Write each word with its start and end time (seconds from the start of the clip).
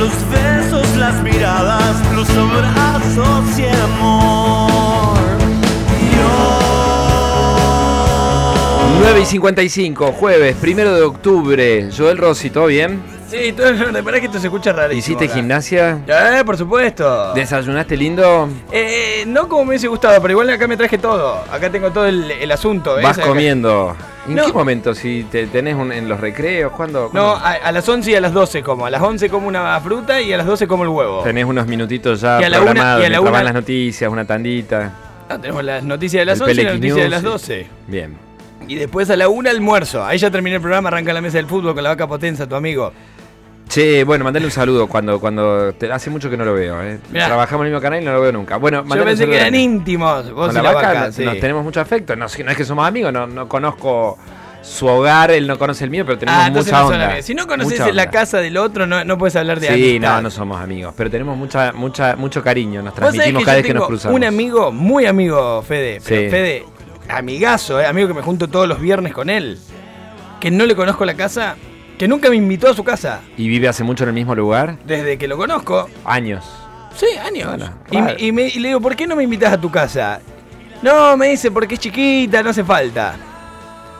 los 0.00 0.30
besos, 0.30 0.96
las 0.96 1.22
miradas, 1.22 1.94
los 2.14 2.28
abrazos 2.30 3.58
y 3.58 3.62
el 3.64 3.80
amor. 3.80 5.18
9 9.00 9.20
y 9.20 9.26
55, 9.26 10.12
jueves, 10.12 10.56
primero 10.56 10.94
de 10.94 11.02
octubre. 11.02 11.90
Joel 11.94 12.16
Rossi, 12.16 12.48
¿todo 12.48 12.66
bien? 12.66 13.02
Sí, 13.30 13.52
todo. 13.52 14.02
Pará 14.04 14.18
que 14.20 14.26
esto 14.26 14.38
se 14.40 14.48
escucha 14.48 14.72
rarísimo. 14.72 14.98
¿Hiciste 14.98 15.24
acá. 15.26 15.34
gimnasia? 15.34 16.00
Eh, 16.06 16.42
por 16.44 16.56
supuesto. 16.56 17.32
¿Desayunaste 17.34 17.96
lindo? 17.96 18.48
Eh, 18.72 19.24
no 19.26 19.48
como 19.48 19.62
me 19.64 19.68
hubiese 19.70 19.86
gustado, 19.88 20.20
pero 20.20 20.32
igual 20.32 20.50
acá 20.50 20.66
me 20.66 20.76
traje 20.76 20.98
todo. 20.98 21.42
Acá 21.50 21.70
tengo 21.70 21.90
todo 21.90 22.06
el, 22.06 22.30
el 22.30 22.50
asunto. 22.50 22.94
¿ves? 22.96 23.04
¿Vas 23.04 23.18
Acá- 23.18 23.28
comiendo? 23.28 23.94
¿En 24.28 24.34
No. 24.34 24.46
qué 24.46 24.52
momento? 24.52 24.94
Si 24.94 25.24
te 25.30 25.46
tenés 25.46 25.76
un- 25.76 25.92
en 25.92 26.08
los 26.08 26.20
recreos, 26.20 26.72
¿cuándo? 26.72 27.10
No, 27.12 27.34
a, 27.36 27.52
a 27.52 27.72
las 27.72 27.88
11 27.88 28.10
y 28.10 28.14
a 28.14 28.20
las 28.20 28.32
12 28.32 28.62
como. 28.62 28.84
A 28.86 28.90
las 28.90 29.00
11 29.00 29.28
como 29.30 29.46
una 29.48 29.80
fruta 29.80 30.20
y 30.20 30.32
a 30.32 30.36
las 30.36 30.46
12 30.46 30.66
como 30.66 30.82
el 30.82 30.88
huevo. 30.90 31.22
Tenés 31.22 31.44
unos 31.44 31.66
minutitos 31.66 32.20
ya 32.20 32.40
Y 32.40 32.44
a 32.44 32.48
la 32.50 32.58
una- 32.60 32.64
programados, 32.72 33.02
y 33.02 33.06
a 33.06 33.10
la 33.10 33.20
van 33.20 33.28
una- 33.32 33.42
las 33.44 33.54
noticias, 33.54 34.10
una 34.10 34.24
tandita. 34.24 34.92
No, 35.28 35.40
tenemos 35.40 35.62
las 35.64 35.84
noticias 35.84 36.20
de 36.22 36.24
las 36.26 36.38
El 36.40 36.42
11 36.48 36.60
y 36.60 36.64
las 36.64 36.74
noticias 36.74 36.96
de 37.04 37.08
las 37.08 37.20
sí. 37.20 37.26
12. 37.26 37.66
Bien. 37.86 38.16
Y 38.68 38.74
después 38.74 39.08
a 39.10 39.16
la 39.16 39.28
1 39.28 39.48
almuerzo. 39.50 40.04
Ahí 40.04 40.18
ya 40.18 40.30
terminé 40.30 40.56
el 40.56 40.62
programa, 40.62 40.88
arranca 40.88 41.12
la 41.12 41.20
mesa 41.20 41.38
del 41.38 41.46
fútbol 41.46 41.74
con 41.74 41.82
la 41.82 41.90
vaca 41.90 42.06
potenza, 42.06 42.46
tu 42.48 42.54
amigo. 42.56 42.92
Che, 43.70 44.02
bueno, 44.02 44.24
mandale 44.24 44.44
un 44.46 44.50
saludo 44.50 44.88
cuando, 44.88 45.20
cuando 45.20 45.72
te- 45.74 45.92
hace 45.92 46.10
mucho 46.10 46.28
que 46.28 46.36
no 46.36 46.44
lo 46.44 46.54
veo, 46.54 46.82
¿eh? 46.82 46.98
Mirá. 47.12 47.26
Trabajamos 47.26 47.62
en 47.62 47.66
el 47.68 47.72
mismo 47.72 47.80
canal 47.80 48.02
y 48.02 48.04
no 48.04 48.12
lo 48.12 48.20
veo 48.20 48.32
nunca. 48.32 48.56
Bueno, 48.56 48.84
Yo 48.84 49.04
pensé 49.04 49.26
que 49.28 49.36
eran 49.36 49.54
íntimos. 49.54 50.32
Vos 50.32 50.48
Con 50.48 50.50
y 50.50 50.54
la 50.56 50.62
la 50.64 50.72
vaca, 50.72 50.88
vaca, 50.88 51.06
nos- 51.06 51.14
sí. 51.14 51.24
nos 51.24 51.38
tenemos 51.38 51.62
mucho 51.62 51.80
afecto. 51.80 52.16
No, 52.16 52.26
es 52.26 52.36
que 52.36 52.64
somos 52.64 52.84
amigos, 52.86 53.12
no, 53.12 53.28
no 53.28 53.48
conozco 53.48 54.18
su 54.60 54.86
hogar, 54.88 55.30
él 55.30 55.46
no 55.46 55.56
conoce 55.56 55.84
el 55.84 55.90
mío, 55.90 56.04
pero 56.04 56.18
tenemos 56.18 56.44
Ah, 56.46 56.50
mucha 56.50 56.80
no 56.80 56.86
onda. 56.88 57.22
Si 57.22 57.32
no 57.32 57.46
conoces 57.46 57.94
la 57.94 58.10
casa 58.10 58.38
del 58.38 58.56
otro, 58.56 58.88
no, 58.88 59.04
no 59.04 59.16
puedes 59.16 59.36
hablar 59.36 59.60
de 59.60 59.68
Sí, 59.68 59.72
amistad. 59.92 60.16
no, 60.16 60.22
no 60.22 60.30
somos 60.30 60.60
amigos, 60.60 60.92
pero 60.96 61.08
tenemos 61.08 61.36
mucha, 61.38 61.72
mucha, 61.72 62.16
mucho 62.16 62.42
cariño, 62.42 62.82
nos 62.82 62.92
transmitimos 62.94 63.44
cada 63.44 63.58
vez 63.58 63.66
que 63.66 63.72
nos 63.74 63.86
cruzamos. 63.86 64.16
Un 64.16 64.24
amigo, 64.24 64.72
muy 64.72 65.06
amigo, 65.06 65.62
Fede. 65.62 66.00
Pero 66.04 66.22
Sí. 66.22 66.28
Fede, 66.28 66.64
amigazo, 67.08 67.80
eh, 67.80 67.86
amigo 67.86 68.08
que 68.08 68.14
me 68.14 68.22
junto 68.22 68.48
todos 68.48 68.66
los 68.66 68.80
viernes 68.80 69.12
con 69.12 69.30
él. 69.30 69.58
Que 70.40 70.50
no 70.50 70.66
le 70.66 70.74
conozco 70.74 71.04
la 71.04 71.14
casa, 71.14 71.54
que 72.00 72.08
nunca 72.08 72.30
me 72.30 72.36
invitó 72.36 72.70
a 72.70 72.74
su 72.74 72.82
casa. 72.82 73.20
¿Y 73.36 73.46
vive 73.46 73.68
hace 73.68 73.84
mucho 73.84 74.04
en 74.04 74.08
el 74.08 74.14
mismo 74.14 74.34
lugar? 74.34 74.78
Desde 74.86 75.18
que 75.18 75.28
lo 75.28 75.36
conozco. 75.36 75.86
Años. 76.06 76.46
Sí, 76.96 77.04
años. 77.22 77.48
Bueno, 77.50 77.74
y, 77.90 77.96
raro. 78.00 78.14
me- 78.18 78.24
y 78.24 78.32
me- 78.32 78.48
y 78.48 78.58
le 78.58 78.68
digo, 78.68 78.80
¿por 78.80 78.96
qué 78.96 79.06
no 79.06 79.16
me 79.16 79.22
invitas 79.24 79.52
a 79.52 79.60
tu 79.60 79.70
casa? 79.70 80.18
No, 80.80 81.14
me 81.18 81.28
dice, 81.28 81.50
porque 81.50 81.74
es 81.74 81.80
chiquita, 81.80 82.42
no 82.42 82.48
hace 82.50 82.64
falta. 82.64 83.16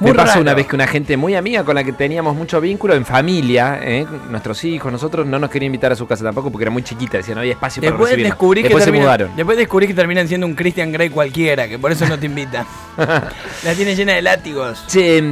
Muy 0.00 0.12
Me 0.12 0.16
pasó 0.16 0.28
raro. 0.30 0.40
una 0.40 0.54
vez 0.54 0.66
que 0.66 0.76
una 0.76 0.86
gente 0.86 1.18
muy 1.18 1.34
amiga 1.34 1.62
con 1.62 1.74
la 1.74 1.84
que 1.84 1.92
teníamos 1.92 2.34
mucho 2.34 2.58
vínculo 2.58 2.94
en 2.94 3.04
familia, 3.04 3.78
¿eh? 3.82 4.06
nuestros 4.30 4.64
hijos, 4.64 4.91
nosotros, 4.91 5.26
no 5.26 5.38
nos 5.38 5.50
quería 5.50 5.66
invitar 5.66 5.92
a 5.92 5.94
su 5.94 6.06
casa 6.06 6.25
tampoco 6.25 6.50
porque 6.50 6.64
era 6.64 6.70
muy 6.70 6.82
chiquita, 6.82 7.19
decía 7.19 7.34
no 7.34 7.42
había 7.42 7.52
espacio 7.52 7.82
para 7.82 7.91
Después 7.92 8.10
recibirnos. 8.12 8.30
descubrí, 8.34 8.62
que 8.62 8.69
Después 8.69 8.84
se 8.84 8.91
terminan- 8.92 9.02
mudaron. 9.04 9.36
después 9.36 9.58
descubrí 9.58 9.86
que 9.86 9.92
terminan 9.92 10.26
siendo 10.26 10.46
un 10.46 10.54
Christian 10.54 10.91
Grey 10.91 11.10
cualquiera, 11.10 11.69
que 11.69 11.78
por 11.78 11.92
eso 11.92 12.08
no 12.08 12.19
te 12.19 12.25
invitan. 12.32 12.64
la 12.96 13.75
tiene 13.76 13.94
llena 13.94 14.14
de 14.14 14.22
látigos. 14.22 14.86
Che, 14.86 15.22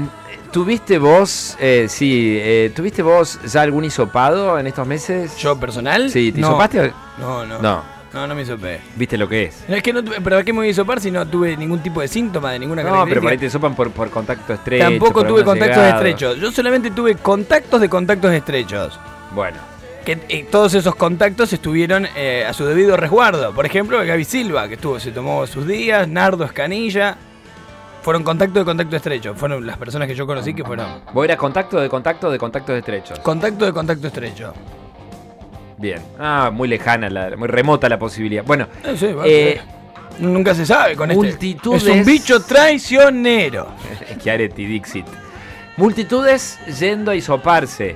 ¿tuviste 0.53 0.99
vos, 0.99 1.57
eh, 1.61 1.87
sí, 1.89 2.37
eh, 2.41 2.73
¿tuviste 2.75 3.03
vos 3.03 3.39
ya 3.45 3.63
algún 3.63 3.85
hisopado 3.85 4.59
en 4.59 4.67
estos 4.67 4.87
meses? 4.87 5.37
¿Yo 5.39 5.59
personal? 5.59 6.11
Sí, 6.11 6.33
¿te 6.33 6.41
No. 6.41 6.49
hisopaste? 6.49 6.93
No, 7.19 7.47
no. 7.47 7.59
No. 7.61 7.99
No, 8.13 8.27
no 8.27 8.35
me 8.35 8.41
hisopé. 8.43 8.81
¿Viste 8.97 9.19
lo 9.19 9.29
que 9.29 9.45
es? 9.45 9.65
No, 9.69 9.77
es 9.77 9.83
que 9.83 9.93
no 9.93 10.03
tuve, 10.03 10.21
pero 10.23 10.39
¿a 10.39 10.43
qué 10.43 10.53
me 10.53 10.61
voy 10.61 10.69
a 10.69 10.71
hisopar 10.71 10.99
si 10.99 11.11
no 11.11 11.27
tuve 11.27 11.57
ningún 11.59 11.81
tipo 11.81 12.01
de 12.01 12.09
síntoma 12.09 12.53
de 12.53 12.59
ninguna 12.59 12.83
No, 12.83 13.05
pero 13.07 13.21
por 13.21 13.31
ahí 13.31 13.37
te 13.39 13.51
sopan 13.51 13.75
por, 13.75 13.91
por 13.91 14.09
contacto 14.09 14.55
estrecho. 14.55 14.83
Tampoco 14.85 15.25
tuve 15.27 15.45
contactos 15.45 15.77
llegado. 15.77 15.97
estrechos. 15.97 16.39
Yo 16.41 16.51
solamente 16.51 16.91
tuve 16.91 17.17
contactos 17.17 17.81
de 17.83 17.89
contactos 17.91 18.33
estrechos. 18.33 18.99
Bueno, 19.35 19.59
Que 20.07 20.19
eh, 20.31 20.47
todos 20.51 20.73
esos 20.73 20.95
contactos 20.95 21.53
estuvieron 21.53 22.09
eh, 22.17 22.47
a 22.49 22.55
su 22.55 22.65
debido 22.65 22.97
resguardo. 22.97 23.53
Por 23.55 23.67
ejemplo, 23.67 23.99
Gaby 24.03 24.25
Silva, 24.25 24.67
que 24.69 24.75
estuvo, 24.75 24.99
se 24.99 25.13
tomó 25.13 25.47
sus 25.47 25.67
días, 25.67 26.09
Nardo 26.09 26.45
Escanilla. 26.45 27.19
Fueron 28.09 28.23
contacto 28.25 28.59
de 28.61 28.65
contacto 28.65 28.97
estrecho. 28.97 29.35
Fueron 29.35 29.67
las 29.67 29.77
personas 29.77 30.09
que 30.09 30.15
yo 30.15 30.27
conocí 30.27 30.55
que 30.55 30.65
fueron 30.65 31.03
vos 31.13 31.27
eras 31.27 31.37
contacto 31.37 31.79
de 31.79 31.91
contacto 31.91 32.31
de 32.31 32.39
contactos 32.39 32.75
estrechos. 32.79 33.19
contacto 33.19 33.67
de 33.67 33.73
contacto 33.75 34.07
estrecho. 34.07 34.55
Bien. 35.77 36.01
Ah, 36.19 36.51
muy 36.51 36.69
lejana, 36.69 37.11
la, 37.11 37.37
muy 37.37 37.49
remota 37.49 37.87
la 37.87 37.99
posibilidad. 37.99 38.43
Bueno, 38.47 38.67
Eh, 38.83 38.97
sí, 38.97 39.09
eh. 39.27 39.61
Nunca 40.21 40.55
se 40.55 40.65
sabe 40.65 40.97
con 40.97 41.11
este. 41.11 41.23
multitudes- 41.23 41.83
Es 41.87 41.89
un 41.99 42.05
bicho 42.07 42.41
traicionero. 42.41 43.67
Chiaretti 44.23 44.65
Dixit. 44.65 45.07
Multitudes 45.77 46.59
yendo 46.81 47.11
a 47.11 47.15
hisoparse, 47.15 47.95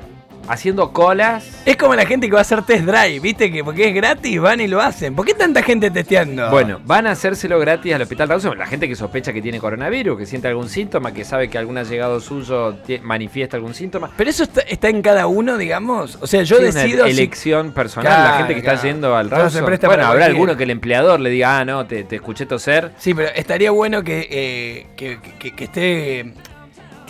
haciendo 0.49 0.93
colas. 0.93 1.63
Es 1.65 1.77
como 1.77 1.95
la 1.95 2.05
gente 2.07 2.27
que 2.27 2.33
va 2.33 2.41
a 2.41 2.43
hacer 2.43 2.63
test 2.63 2.85
drive, 2.85 3.21
¿viste? 3.21 3.51
Que 3.53 3.63
porque 3.65 3.89
es 3.89 3.95
gratis 3.95 4.41
van 4.41 4.61
y 4.61 4.67
lo 4.69 4.81
hacen. 4.81 5.15
¿Por 5.15 5.25
qué 5.27 5.35
tanta 5.35 5.63
gente 5.63 5.91
testeando? 5.91 6.51
Bueno, 6.51 6.81
van 6.85 7.07
a 7.07 7.13
hacérselo 7.13 7.59
gratis 7.59 7.95
al 7.95 8.03
hospital 8.03 8.29
Rawson. 8.29 8.59
La 8.59 8.67
gente 8.67 8.89
que 8.89 8.97
sospecha 8.97 9.33
que 9.33 9.41
tiene 9.43 9.59
coronavirus, 9.61 10.19
que 10.19 10.27
siente 10.27 10.49
algún 10.49 10.69
síntoma, 10.69 11.13
que 11.13 11.25
sabe 11.25 11.49
que 11.49 11.59
algún 11.59 11.79
allegado 11.79 12.21
suyo 12.21 12.77
manifiesta 13.03 13.57
algún 13.57 13.75
síntoma. 13.75 14.11
Pero 14.17 14.31
eso 14.31 14.43
está, 14.45 14.61
está 14.63 14.89
en 14.89 15.03
cada 15.03 15.27
uno, 15.27 15.57
digamos. 15.59 16.19
O 16.21 16.27
sea, 16.27 16.43
yo 16.43 16.57
Sí, 16.59 16.65
una 16.65 16.83
decido. 16.83 17.05
si- 17.07 17.11
elección 17.13 17.73
personal, 17.73 18.13
Claro, 18.13 18.31
la 18.31 18.37
gente 18.39 18.55
que 18.55 18.61
está 18.61 18.83
yendo 18.83 19.17
al 19.17 19.31
Rawson. 19.31 19.65
Bueno, 19.85 20.07
habrá 20.07 20.27
alguno 20.27 20.57
que 20.57 20.65
el 20.65 20.71
empleador 20.71 21.21
le 21.21 21.31
diga, 21.31 21.59
ah, 21.61 21.65
no, 21.65 21.87
te, 21.87 22.05
te 22.05 22.17
escuché 22.17 22.47
toser. 22.47 22.91
Sí, 22.99 23.15
pero 23.15 23.29
estaría 23.35 23.71
bueno 23.71 24.03
que, 24.03 24.27
eh, 24.31 24.87
que, 24.97 25.19
que- 25.39 25.53
que 25.55 25.65
esté. 25.65 26.33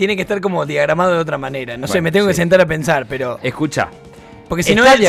Tiene 0.02 0.16
que 0.16 0.22
estar 0.22 0.40
como 0.40 0.66
diagramado 0.66 1.12
de 1.12 1.18
otra 1.18 1.38
manera. 1.38 1.76
No 1.76 1.86
sé, 1.86 2.00
me 2.00 2.10
tengo 2.10 2.26
que 2.26 2.34
sentar 2.34 2.60
a 2.60 2.66
pensar, 2.66 3.06
pero. 3.08 3.38
Escucha. 3.40 3.88
Porque 4.48 4.64
si 4.64 4.74
no, 4.74 4.82
si- 4.84 5.06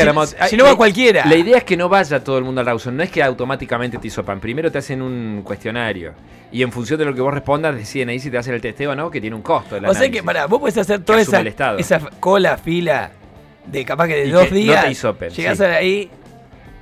si, 0.50 0.56
no 0.56 0.62
va 0.64 0.76
cualquiera. 0.76 1.26
La 1.26 1.34
idea 1.34 1.58
es 1.58 1.64
que 1.64 1.76
no 1.76 1.88
vaya 1.88 2.22
todo 2.22 2.38
el 2.38 2.44
mundo 2.44 2.60
al 2.60 2.66
Rawson. 2.68 2.96
No 2.96 3.02
es 3.02 3.10
que 3.10 3.20
automáticamente 3.20 3.98
te 3.98 4.06
hisopan. 4.06 4.38
Primero 4.38 4.70
te 4.70 4.78
hacen 4.78 5.02
un 5.02 5.42
cuestionario. 5.42 6.12
Y 6.52 6.62
en 6.62 6.70
función 6.70 6.96
de 7.00 7.06
lo 7.06 7.12
que 7.12 7.20
vos 7.20 7.34
respondas, 7.34 7.74
deciden 7.74 8.10
ahí 8.10 8.20
si 8.20 8.30
te 8.30 8.38
hacen 8.38 8.54
el 8.54 8.60
testeo 8.60 8.92
o 8.92 8.94
no, 8.94 9.10
que 9.10 9.20
tiene 9.20 9.34
un 9.34 9.42
costo. 9.42 9.74
el 9.76 9.84
o 9.84 9.92
sea 9.94 10.08
que, 10.08 10.22
pará, 10.22 10.46
vos 10.46 10.60
podés 10.60 10.78
hacer 10.78 11.02
toda 11.02 11.20
esa, 11.20 11.40
esa 11.76 11.98
cola, 12.20 12.56
fila 12.56 13.10
de 13.66 13.84
capaz 13.84 14.06
que 14.06 14.14
de 14.14 14.26
Y 14.26 14.30
dos 14.30 14.44
que 14.44 14.50
no 14.50 14.56
días. 14.56 14.84
te 14.84 14.90
hisopen, 14.92 15.30
llegás 15.30 15.58
sí. 15.58 15.64
ahí. 15.64 16.10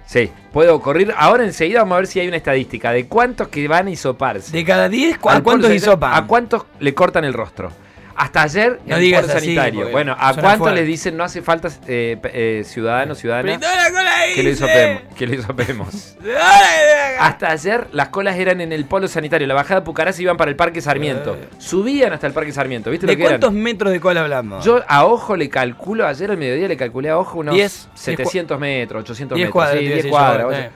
Sí, 0.05 0.31
puede 0.53 0.69
ocurrir. 0.69 1.15
Ahora 1.17 1.45
enseguida 1.45 1.79
vamos 1.81 1.95
a 1.95 1.99
ver 2.01 2.07
si 2.09 2.21
hay 2.21 2.29
una 2.29 2.37
estadística 2.37 2.93
de 2.93 3.07
cuántos 3.07 3.49
que 3.49 3.67
van 3.67 3.87
a 3.87 3.91
hisoparse. 3.91 4.53
De 4.53 4.65
cada 4.65 4.91
10, 4.91 5.17
¿cu- 5.19 5.31
¿a 5.31 5.37
Al 5.37 5.43
cuántos 5.43 5.73
hisopan? 5.73 6.13
¿A 6.15 6.27
cuántos 6.27 6.65
le 6.79 6.93
cortan 6.93 7.25
el 7.25 7.33
rostro? 7.33 7.73
Hasta 8.17 8.43
ayer 8.43 8.81
No 8.85 8.87
en 8.87 8.93
el 8.93 9.01
digas 9.01 9.23
polo 9.23 9.33
así, 9.35 9.45
sanitario. 9.47 9.89
Bueno, 9.91 10.17
¿a 10.19 10.35
fuerte. 10.35 10.75
les 10.77 10.87
dicen 10.87 11.17
no 11.17 11.25
hace 11.25 11.43
falta 11.43 11.69
eh, 11.87 12.19
eh, 12.33 12.63
ciudadano, 12.65 13.15
ciudadana? 13.15 13.59
Pero 13.59 13.61
toda 13.61 13.77
la 13.77 13.91
cola 13.91 14.17
ahí, 14.19 14.35
Que 14.35 14.43
lo 14.43 14.49
sí. 14.51 14.55
hisopemos. 14.55 15.03
Que 15.17 15.27
lo 15.27 15.35
hisopemos. 15.35 16.17
Ahora, 16.23 17.27
Hasta 17.27 17.51
ayer 17.51 17.87
las 17.93 18.09
colas 18.09 18.37
eran 18.37 18.61
en 18.61 18.73
el 18.73 18.85
polo 18.85 19.09
sanitario. 19.09 19.47
La 19.47 19.55
bajada 19.55 19.81
de 19.81 19.85
Pucarás 19.87 20.19
iban 20.21 20.37
para 20.37 20.51
el 20.51 20.57
Parque 20.57 20.81
Sarmiento. 20.81 21.37
Subían 21.59 22.13
hasta 22.13 22.27
el 22.27 22.33
Parque 22.33 22.53
Sarmiento. 22.53 22.91
¿Viste 22.91 23.07
¿De 23.07 23.13
lo 23.13 23.17
que 23.17 23.23
eran? 23.25 23.41
cuántos 23.41 23.53
metros 23.53 23.93
de 23.93 24.01
cola 24.01 24.23
hablamos? 24.23 24.65
Yo 24.65 24.81
a 24.87 25.05
ojo 25.07 25.37
le 25.37 25.49
calculo, 25.49 26.07
ayer 26.07 26.31
al 26.31 26.37
mediodía 26.39 26.69
le 26.69 26.77
calculé 26.77 27.11
a 27.11 27.19
ojo 27.19 27.39
unos 27.39 27.55
Diez, 27.55 27.89
700 27.95 28.59
metros, 28.59 29.03
800 29.03 29.37
diez 29.37 29.47
metros. 29.47 29.53
cuadras, 29.53 29.79
sí, 29.79 29.79
te 29.79 29.85
iba 29.85 29.93
a 29.93 29.95
10 29.95 30.05
decir 30.05 30.11
cuadras. 30.11 30.71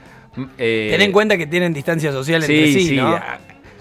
eh, 0.58 0.88
Ten 0.92 1.02
en 1.02 1.12
cuenta 1.12 1.36
que 1.36 1.46
tienen 1.46 1.72
distancia 1.72 2.12
social 2.12 2.42
entre 2.42 2.72
sí, 2.72 2.96
¿no? 2.96 3.20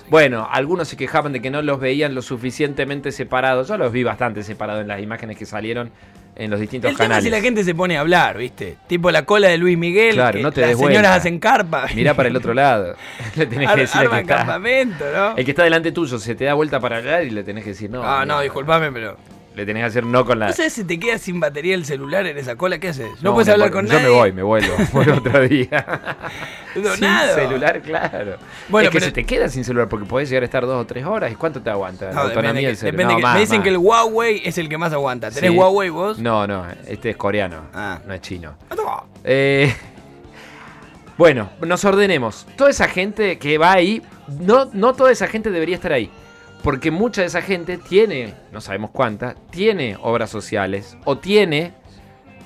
Bueno, 0.10 0.48
algunos 0.52 0.88
se 0.88 0.98
quejaban 0.98 1.34
de 1.34 1.42
que 1.42 1.50
no 1.50 1.62
los 1.62 1.80
veían 1.80 2.13
lo 2.16 2.22
suficientemente 2.22 3.12
separados. 3.12 3.68
Yo 3.68 3.78
los 3.78 3.92
vi 3.92 4.04
bastante 4.04 4.44
separados 4.44 4.81
en 4.81 4.88
las 4.88 5.02
imágenes 5.02 5.38
que 5.38 5.46
salieron 5.46 5.92
en 6.36 6.52
los 6.52 6.60
distintos 6.60 6.92
El 6.92 6.98
tema 6.98 7.06
es 7.06 7.07
canales. 7.07 7.24
si 7.24 7.30
la 7.31 7.40
gente 7.42 7.63
se 7.63 7.74
pone 7.74 7.98
a 7.98 8.02
hablar, 8.02 8.38
¿viste? 8.38 8.75
Tipo 8.88 9.10
la 9.10 9.25
cola 9.25 9.48
de 9.48 9.57
Luis 9.57 9.78
Miguel, 9.78 10.16
Claro, 10.16 10.38
que 10.38 10.44
no 10.44 10.52
te 10.52 10.62
las 10.62 10.72
señoras 10.72 10.92
vuelta. 10.94 11.13
halen 11.16 11.40
carpa. 11.40 11.88
Mirá 11.96 12.13
para 12.13 12.30
el 12.30 12.36
otro 12.36 12.54
lado. 12.54 12.96
le 13.36 13.46
tenés 13.46 13.72
que 13.72 13.80
decir 13.81 14.02
al 14.02 14.10
que 14.10 14.19
está. 14.19 14.38
campamento, 14.38 15.06
¿no? 15.13 15.38
El 15.38 15.46
que 15.46 15.52
está 15.52 15.63
delante 15.63 15.92
tuyo 15.92 16.19
se 16.19 16.36
te 16.36 16.46
da 16.46 16.54
vuelta 16.54 16.80
para 16.80 16.98
hablar 16.98 17.24
y 17.24 17.30
le 17.31 17.44
tenés 17.44 17.63
que 17.63 17.69
decir 17.72 17.90
no. 17.90 18.04
Ah, 18.04 18.25
no, 18.25 18.34
mira. 18.36 18.42
disculpame, 18.44 18.92
pero... 18.92 19.18
Le 19.56 19.66
tenés 19.66 19.81
que 19.84 19.88
hacer 19.88 20.06
no 20.06 20.25
con 20.25 20.38
la. 20.40 20.48
No 20.48 20.54
sé 20.54 20.69
si 20.69 20.84
te 20.84 21.00
queda 21.00 21.18
sin 21.18 21.40
batería 21.40 21.75
el 21.75 21.86
celular 21.86 22.25
en 22.28 22.38
esa 22.38 22.56
cola, 22.57 22.78
¿qué 22.78 22.90
haces? 22.90 23.10
No, 23.22 23.30
No, 23.30 23.34
puedes 23.36 23.48
hablar 23.48 23.72
con 23.72 23.86
yo 23.88 23.94
nadie. 23.94 24.04
me 24.06 24.10
voy, 24.13 24.31
me 24.34 24.44
vuelvo. 24.44 24.74
Vuelvo 24.92 25.13
otro 25.18 25.48
día. 25.48 25.86
No, 26.75 26.92
sin 26.92 27.02
nada. 27.02 27.36
celular, 27.36 27.81
claro. 27.81 28.36
Bueno, 28.68 28.90
es 28.90 28.92
que 28.92 29.00
pero- 29.00 29.06
se 29.06 29.12
te 29.13 29.24
queda 29.24 29.48
sin 29.48 29.63
celular 29.63 29.88
porque 29.88 30.06
podés 30.06 30.30
llegar 30.30 30.44
a 30.44 30.46
estar 30.46 30.66
dos 30.66 30.81
o 30.81 30.86
tres 30.86 31.06
horas. 31.06 31.31
¿Y 31.31 31.36
cuánto 31.36 31.62
te 31.62 31.69
aguanta? 31.69 32.07
No, 32.10 32.16
la 32.16 32.22
autonomía 32.24 32.52
depende, 32.52 32.68
del 32.68 32.78
celular. 32.78 33.07
No, 33.12 33.16
que- 33.16 33.22
más, 33.24 33.34
me 33.36 33.40
dicen 33.40 33.57
más. 33.60 33.63
que 33.63 33.69
el 33.69 33.78
Huawei 33.78 34.42
es 34.44 34.57
el 34.57 34.68
que 34.68 34.78
más 34.78 34.92
aguanta. 34.92 35.31
¿Tenés 35.31 35.52
Sí. 35.52 35.58
Huawei 35.58 35.90
vos? 35.90 36.19
No, 36.19 36.46
no, 36.46 36.66
este 36.88 37.12
es 37.12 37.16
coreano. 37.18 37.62
Ah. 37.74 38.00
No 38.06 38.13
es 38.13 38.19
chino. 38.22 38.56
Eh, 39.24 39.74
bueno, 41.18 41.50
nos 41.62 41.86
ordenemos. 41.86 42.46
Toda 42.58 42.69
esa 42.72 42.88
gente 42.90 43.38
que 43.40 43.58
va 43.58 43.72
ahí, 43.72 44.01
no, 44.42 44.69
no 44.74 44.94
toda 44.94 45.12
esa 45.12 45.28
gente 45.28 45.50
debería 45.50 45.75
estar 45.75 45.94
ahí. 45.94 46.12
Porque 46.66 46.90
mucha 46.92 47.22
de 47.22 47.28
esa 47.28 47.42
gente 47.44 47.78
tiene, 47.78 48.34
no 48.52 48.60
sabemos 48.60 48.90
cuánta, 48.92 49.36
tiene 49.52 49.96
obras 50.02 50.30
sociales 50.32 50.98
o 51.06 51.18
tiene 51.20 51.72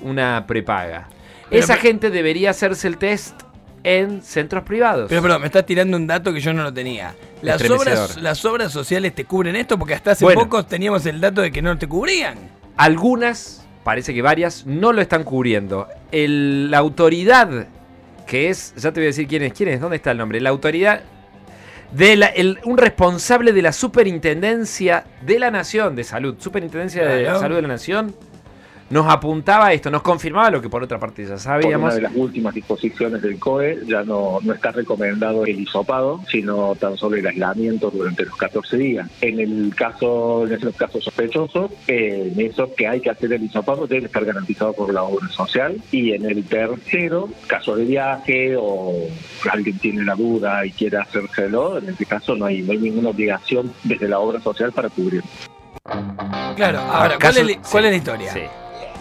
una 0.02 0.44
prepaga. 0.46 1.08
Pero- 1.48 1.64
esa 1.64 1.76
gente 1.76 2.10
debería 2.10 2.50
hacerse 2.50 2.86
el 2.86 2.98
test 2.98 3.34
en 3.82 4.20
centros 4.22 4.62
privados. 4.64 5.06
Pero 5.08 5.22
perdón, 5.22 5.40
me 5.40 5.46
estás 5.46 5.64
tirando 5.64 5.96
un 5.96 6.06
dato 6.06 6.34
que 6.34 6.40
yo 6.40 6.52
no 6.52 6.62
lo 6.62 6.72
tenía. 6.72 7.14
Las 7.40 7.62
obras, 7.70 8.18
las 8.18 8.44
obras 8.44 8.70
sociales 8.72 9.14
te 9.14 9.24
cubren 9.24 9.56
esto 9.56 9.78
porque 9.78 9.94
hasta 9.94 10.10
hace 10.10 10.24
Bueno. 10.26 10.42
poco 10.42 10.66
teníamos 10.66 11.06
el 11.06 11.18
dato 11.18 11.40
de 11.40 11.50
que 11.50 11.62
no 11.62 11.76
te 11.78 11.88
cubrían. 11.88 12.36
Algunas, 12.76 13.66
parece 13.84 14.12
que 14.12 14.20
varias, 14.20 14.66
no 14.66 14.92
lo 14.92 15.00
están 15.00 15.24
cubriendo. 15.24 15.88
El- 16.12 16.70
la 16.70 16.76
autoridad, 16.76 17.68
que 18.26 18.50
es, 18.50 18.74
ya 18.76 18.92
te 18.92 19.00
voy 19.00 19.04
a 19.04 19.08
decir 19.08 19.26
quién 19.26 19.44
es, 19.44 19.54
quién 19.54 19.70
es, 19.70 19.80
¿dónde 19.80 19.96
está 19.96 20.10
el 20.10 20.18
nombre? 20.18 20.40
La 20.42 20.50
autoridad 20.50 21.00
de 21.92 22.16
la- 22.16 22.26
el- 22.26 22.58
un 22.64 22.78
responsable 22.78 23.52
de 23.52 23.62
la 23.62 23.72
Superintendencia 23.72 25.04
de 25.22 25.38
la 25.38 25.50
Nación 25.50 25.96
de 25.96 26.04
Salud, 26.04 26.36
Superintendencia 26.38 27.04
de. 27.04 27.26
Salud 27.26 27.56
de 27.56 27.62
la 27.62 27.68
Nación, 27.68 28.14
nos 28.90 29.06
apuntaba 29.08 29.66
a 29.68 29.72
esto, 29.72 29.88
nos 29.90 30.02
confirmaba 30.02 30.50
lo 30.50 30.60
que 30.60 30.68
por 30.68 30.82
otra 30.82 30.98
parte 30.98 31.22
ya 31.22 31.30
Por 31.30 31.38
sabíamos. 31.38 31.86
una 31.86 31.94
de 31.94 32.02
las 32.02 32.12
últimas 32.16 32.52
disposiciones 32.54 33.22
del 33.22 33.38
COE 33.38 33.78
ya 33.86 34.02
no, 34.02 34.38
no 34.42 34.52
está 34.52 34.72
recomendado 34.72 35.44
el 35.46 35.60
hisopado, 35.60 36.20
sino 36.28 36.74
tan 36.74 36.96
solo 36.96 37.16
el 37.16 37.24
aislamiento 37.26 37.90
durante 37.90 38.24
los 38.24 38.36
14 38.36 38.76
días. 38.76 39.08
En 39.20 39.38
el 39.38 39.72
caso, 39.76 40.44
en 40.46 40.54
esos 40.54 40.74
casos 40.74 41.04
sospechosos, 41.04 41.70
en 41.86 42.40
esos 42.40 42.70
que 42.70 42.88
hay 42.88 43.00
que 43.00 43.10
hacer 43.10 43.32
el 43.32 43.44
hisopado 43.44 43.86
debe 43.86 44.06
estar 44.06 44.24
garantizado 44.24 44.72
por 44.72 44.92
la 44.92 45.04
obra 45.04 45.28
social. 45.28 45.76
Y 45.92 46.12
en 46.12 46.24
el 46.24 46.44
tercero, 46.44 47.28
caso 47.46 47.76
de 47.76 47.84
viaje 47.84 48.56
o 48.58 48.92
alguien 49.52 49.78
tiene 49.78 50.04
la 50.04 50.16
duda 50.16 50.66
y 50.66 50.72
quiere 50.72 50.98
hacérselo, 50.98 51.78
en 51.78 51.90
este 51.90 52.06
caso 52.06 52.34
no 52.34 52.46
hay, 52.46 52.62
no 52.62 52.72
hay 52.72 52.78
ninguna 52.78 53.10
obligación 53.10 53.72
desde 53.84 54.08
la 54.08 54.18
obra 54.18 54.40
social 54.40 54.72
para 54.72 54.88
cubrir. 54.88 55.22
Claro, 56.56 56.80
ahora, 56.80 57.08
¿cuál, 57.10 57.18
Caso- 57.18 57.40
es, 57.40 57.46
la- 57.56 57.62
cuál 57.62 57.82
sí, 57.84 57.86
es 57.86 57.90
la 57.92 57.96
historia? 57.96 58.32
sí. 58.32 58.40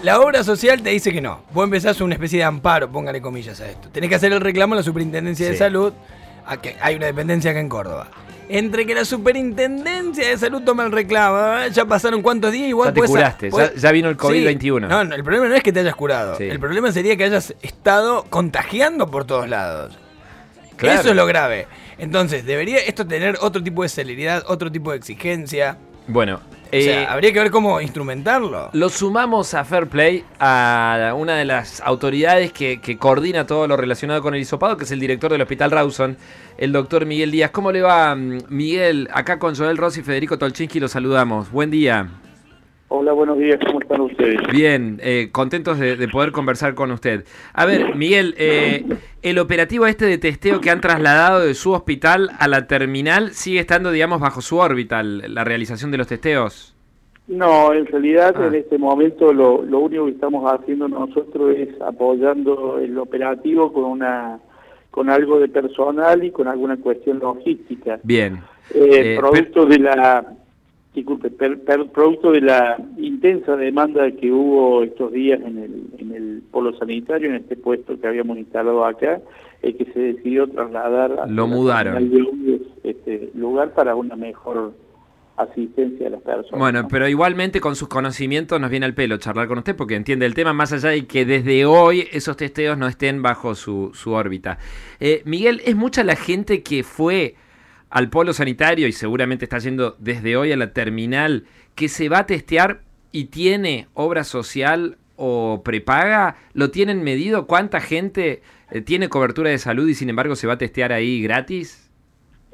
La 0.03 0.21
obra 0.21 0.43
social 0.43 0.81
te 0.81 0.91
dice 0.91 1.11
que 1.11 1.19
no. 1.21 1.41
Vos 1.51 1.65
empezás 1.65 1.99
una 1.99 2.13
especie 2.13 2.39
de 2.39 2.45
amparo, 2.45 2.89
póngale 2.89 3.21
comillas 3.21 3.59
a 3.59 3.69
esto. 3.69 3.89
Tenés 3.89 4.09
que 4.09 4.15
hacer 4.15 4.31
el 4.31 4.39
reclamo 4.39 4.73
a 4.73 4.77
la 4.77 4.83
Superintendencia 4.83 5.49
de. 5.49 5.57
Salud, 5.57 5.91
a 6.45 6.57
que 6.57 6.77
hay 6.81 6.95
una 6.95 7.07
dependencia 7.07 7.51
acá 7.51 7.59
en 7.59 7.67
Córdoba. 7.69 8.07
Entre 8.47 8.85
que 8.85 8.95
la 8.95 9.03
Superintendencia 9.05 10.29
de 10.29 10.37
Salud 10.37 10.61
toma 10.63 10.85
el 10.85 10.91
reclamo, 10.91 11.59
¿eh? 11.59 11.69
ya 11.71 11.85
pasaron 11.85 12.21
cuántos 12.21 12.51
días, 12.53 12.69
igual 12.69 12.89
Ya 12.89 12.93
te 12.93 13.01
podés- 13.01 13.07
curaste, 13.09 13.51
podés- 13.51 13.73
ya- 13.75 13.81
ya 13.81 13.91
vino 13.91 14.09
el 14.09 14.15
Sí. 14.15 14.19
COVID-21. 14.21 14.87
No, 14.87 15.03
no, 15.03 15.13
el 15.15 15.23
problema 15.23 15.47
no 15.49 15.55
es 15.55 15.61
que 15.63 15.73
te 15.73 15.81
hayas 15.81 15.95
curado. 15.95 16.35
Sí. 16.37 16.45
El 16.45 16.59
problema 16.59 16.91
sería 16.93 17.15
que 17.17 17.25
hayas 17.25 17.53
estado 17.61 18.23
contagiando 18.29 19.11
por 19.11 19.25
todos 19.25 19.49
lados. 19.49 19.97
Claro. 20.77 20.99
Eso 21.01 21.09
es 21.09 21.15
lo 21.15 21.25
grave. 21.25 21.67
Entonces, 21.97 22.45
debería 22.45 22.77
esto 22.79 23.05
tener 23.05 23.37
otro 23.41 23.61
tipo 23.61 23.83
de 23.83 23.89
celeridad, 23.89 24.43
otro 24.47 24.71
tipo 24.71 24.91
de 24.91 24.97
exigencia. 24.97 25.77
Bueno, 26.07 26.39
o 26.71 26.75
eh, 26.75 26.83
sea, 26.83 27.11
habría 27.11 27.33
que 27.33 27.39
ver 27.39 27.49
cómo 27.49 27.81
instrumentarlo. 27.81 28.69
Lo 28.73 28.89
sumamos 28.89 29.53
a 29.55 29.65
Fair 29.65 29.87
Play, 29.87 30.23
a 30.39 31.13
una 31.17 31.35
de 31.35 31.45
las 31.45 31.81
autoridades 31.81 32.53
que, 32.53 32.79
que 32.79 32.97
coordina 32.97 33.47
todo 33.47 33.67
lo 33.67 33.75
relacionado 33.75 34.21
con 34.21 34.35
el 34.35 34.41
hisopado, 34.41 34.77
que 34.77 34.83
es 34.83 34.91
el 34.91 34.99
director 34.99 35.31
del 35.31 35.41
Hospital 35.41 35.71
Rawson, 35.71 36.17
el 36.57 36.71
doctor 36.71 37.07
Miguel 37.07 37.31
Díaz. 37.31 37.49
¿Cómo 37.51 37.71
le 37.71 37.81
va, 37.81 38.13
mm, 38.13 38.43
Miguel? 38.49 39.09
Acá 39.11 39.39
con 39.39 39.55
Joel 39.55 39.77
Rossi 39.77 40.01
y 40.01 40.03
Federico 40.03 40.37
Tolchinsky 40.37 40.79
lo 40.79 40.87
saludamos. 40.87 41.51
Buen 41.51 41.71
día. 41.71 42.07
Hola, 42.91 43.13
buenos 43.13 43.37
días, 43.37 43.59
¿cómo 43.65 43.79
están 43.81 44.01
ustedes? 44.01 44.39
Bien, 44.51 44.99
eh, 45.03 45.29
contentos 45.31 45.77
de, 45.77 45.95
de 45.95 46.07
poder 46.07 46.31
conversar 46.31 46.73
con 46.73 46.89
usted. 46.91 47.23
A 47.53 47.65
ver, 47.67 47.95
Miguel, 47.95 48.33
eh, 48.37 48.83
el 49.21 49.37
operativo 49.37 49.85
este 49.85 50.05
de 50.05 50.17
testeo 50.17 50.59
que 50.59 50.71
han 50.71 50.81
trasladado 50.81 51.41
de 51.41 51.53
su 51.53 51.71
hospital 51.73 52.31
a 52.39 52.47
la 52.47 52.65
terminal 52.65 53.31
sigue 53.33 53.59
estando, 53.59 53.91
digamos, 53.91 54.19
bajo 54.19 54.41
su 54.41 54.57
órbita, 54.57 55.03
la 55.03 55.43
realización 55.43 55.91
de 55.91 55.97
los 55.99 56.07
testeos. 56.07 56.75
No, 57.27 57.73
en 57.73 57.85
realidad 57.85 58.33
Ah. 58.35 58.47
en 58.47 58.55
este 58.55 58.79
momento 58.79 59.31
lo, 59.33 59.61
lo 59.61 59.79
único 59.79 60.05
que 60.05 60.11
estamos 60.13 60.51
haciendo 60.51 60.87
nosotros 60.87 61.55
es 61.55 61.69
apoyando 61.81 62.79
el 62.79 62.97
operativo 62.97 63.71
con 63.71 63.83
una 63.83 64.39
con 64.89 65.11
algo 65.11 65.39
de 65.39 65.47
personal 65.47 66.23
y 66.23 66.31
con 66.31 66.47
alguna 66.47 66.75
cuestión 66.77 67.19
logística. 67.19 67.99
Bien. 68.01 68.39
Eh, 68.73 69.13
Eh, 69.13 69.17
producto 69.19 69.67
de 69.67 69.77
la 69.77 70.25
disculpe, 70.93 71.29
per- 71.29 71.59
per- 71.59 71.87
producto 71.89 72.31
de 72.31 72.41
la 72.41 72.77
intensa 72.97 73.55
demanda 73.55 74.09
que 74.11 74.31
hubo 74.31 74.83
estos 74.83 75.11
días 75.11 75.39
en 75.41 75.57
el, 75.59 75.83
en 75.99 76.11
el 76.15 76.41
polo 76.51 76.75
sanitario, 76.77 77.29
en 77.29 77.35
este 77.35 77.55
puesto 77.55 77.99
que 77.99 78.07
habíamos 78.07 78.37
instalado 78.37 78.83
acá, 78.85 79.21
es 79.61 79.75
que 79.75 79.85
se 79.93 79.99
decidió 79.99 80.47
trasladar 80.47 81.19
a 81.19 81.25
Lo 81.27 81.47
mudaron. 81.47 82.09
de 82.09 82.61
este 82.83 83.29
lugar 83.35 83.73
para 83.73 83.95
una 83.95 84.15
mejor 84.15 84.73
asistencia 85.37 86.07
a 86.07 86.09
las 86.09 86.21
personas. 86.21 86.59
Bueno, 86.59 86.81
¿no? 86.81 86.87
pero 86.89 87.07
igualmente 87.07 87.61
con 87.61 87.75
sus 87.75 87.87
conocimientos 87.87 88.59
nos 88.59 88.69
viene 88.69 88.85
al 88.85 88.93
pelo 88.93 89.17
charlar 89.17 89.47
con 89.47 89.57
usted 89.59 89.75
porque 89.75 89.95
entiende 89.95 90.25
el 90.25 90.33
tema 90.33 90.51
más 90.53 90.73
allá 90.73 90.89
de 90.89 91.05
que 91.05 91.23
desde 91.25 91.65
hoy 91.65 92.07
esos 92.11 92.35
testeos 92.35 92.77
no 92.77 92.87
estén 92.87 93.21
bajo 93.21 93.55
su, 93.55 93.91
su 93.93 94.11
órbita. 94.11 94.57
Eh, 94.99 95.21
Miguel, 95.25 95.61
es 95.65 95.75
mucha 95.77 96.03
la 96.03 96.15
gente 96.17 96.61
que 96.61 96.83
fue 96.83 97.35
al 97.89 98.09
polo 98.09 98.33
sanitario 98.33 98.87
y 98.87 98.91
seguramente 98.91 99.45
está 99.45 99.57
yendo 99.59 99.95
desde 99.99 100.37
hoy 100.37 100.51
a 100.51 100.57
la 100.57 100.73
terminal 100.73 101.45
que 101.75 101.87
se 101.87 102.09
va 102.09 102.19
a 102.19 102.25
testear 102.25 102.81
y 103.11 103.25
tiene 103.25 103.87
obra 103.93 104.23
social 104.23 104.97
o 105.15 105.61
prepaga. 105.63 106.35
¿Lo 106.53 106.71
tienen 106.71 107.03
medido? 107.03 107.47
¿Cuánta 107.47 107.81
gente 107.81 108.41
eh, 108.71 108.81
tiene 108.81 109.09
cobertura 109.09 109.49
de 109.49 109.57
salud 109.57 109.87
y 109.87 109.93
sin 109.93 110.09
embargo 110.09 110.35
se 110.35 110.47
va 110.47 110.53
a 110.53 110.57
testear 110.57 110.91
ahí 110.91 111.21
gratis? 111.21 111.89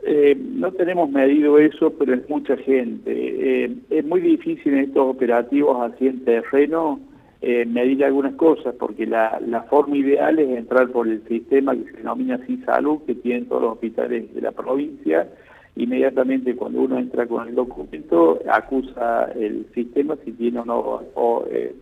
Eh, 0.07 0.37
no 0.39 0.71
tenemos 0.71 1.09
medido 1.09 1.57
eso, 1.57 1.91
pero 1.97 2.13
es 2.13 2.29
mucha 2.29 2.55
gente. 2.57 3.11
Eh, 3.11 3.75
es 3.89 4.05
muy 4.05 4.21
difícil 4.21 4.73
en 4.73 4.85
estos 4.85 5.15
operativos 5.15 5.91
así 5.91 6.07
en 6.07 6.23
terreno 6.23 6.99
eh, 7.47 7.63
medir 7.63 8.03
algunas 8.03 8.33
cosas, 8.33 8.73
porque 8.73 9.05
la, 9.05 9.39
la 9.45 9.61
forma 9.63 9.95
ideal 9.97 10.39
es 10.39 10.49
entrar 10.49 10.89
por 10.89 11.07
el 11.07 11.21
sistema 11.27 11.75
que 11.75 11.83
se 11.83 11.97
denomina 11.97 12.39
así 12.41 12.57
salud, 12.65 13.01
que 13.05 13.13
tienen 13.13 13.45
todos 13.45 13.61
los 13.61 13.73
hospitales 13.73 14.33
de 14.33 14.41
la 14.41 14.51
provincia. 14.51 15.27
Inmediatamente 15.75 16.55
cuando 16.55 16.81
uno 16.81 16.97
entra 16.97 17.27
con 17.27 17.47
el 17.47 17.53
documento, 17.53 18.39
acusa 18.51 19.25
el 19.35 19.67
sistema 19.75 20.17
si 20.25 20.31
tiene 20.31 20.57
o 20.61 20.65
no 20.65 21.43
eh, 21.51 21.75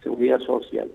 seguridad 0.00 0.38
social. 0.38 0.88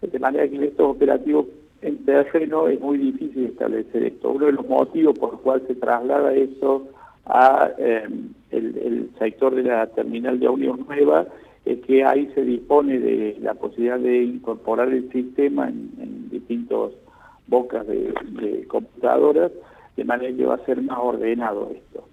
De 0.00 0.18
manera 0.20 0.46
que 0.46 0.54
en 0.54 0.62
estos 0.62 0.94
operativos 0.94 1.46
en 1.82 2.04
terreno 2.04 2.68
es 2.68 2.80
muy 2.80 2.98
difícil 2.98 3.46
establecer 3.46 4.04
esto. 4.04 4.30
Uno 4.30 4.46
de 4.46 4.52
los 4.52 4.68
motivos 4.68 5.18
por 5.18 5.32
el 5.34 5.40
cual 5.40 5.62
se 5.66 5.74
traslada 5.74 6.32
esto 6.34 6.86
a 7.24 7.70
eh, 7.78 8.06
el, 8.52 8.78
el 8.78 9.10
sector 9.18 9.56
de 9.56 9.64
la 9.64 9.88
terminal 9.88 10.38
de 10.38 10.48
Unión 10.48 10.86
Nueva 10.86 11.26
es 11.66 11.80
que 11.80 12.04
ahí 12.04 12.30
se 12.34 12.42
dispone 12.42 12.98
de 12.98 13.36
la 13.42 13.54
posibilidad 13.54 13.98
de 13.98 14.22
incorporar 14.22 14.88
el 14.88 15.10
sistema 15.10 15.68
en, 15.68 15.90
en 16.00 16.30
distintos 16.30 16.92
bocas 17.48 17.86
de, 17.86 18.12
de 18.40 18.64
computadoras, 18.68 19.52
de 19.96 20.04
manera 20.04 20.34
que 20.36 20.44
va 20.46 20.54
a 20.54 20.64
ser 20.64 20.80
más 20.82 20.98
ordenado 21.00 21.70
esto. 21.74 22.08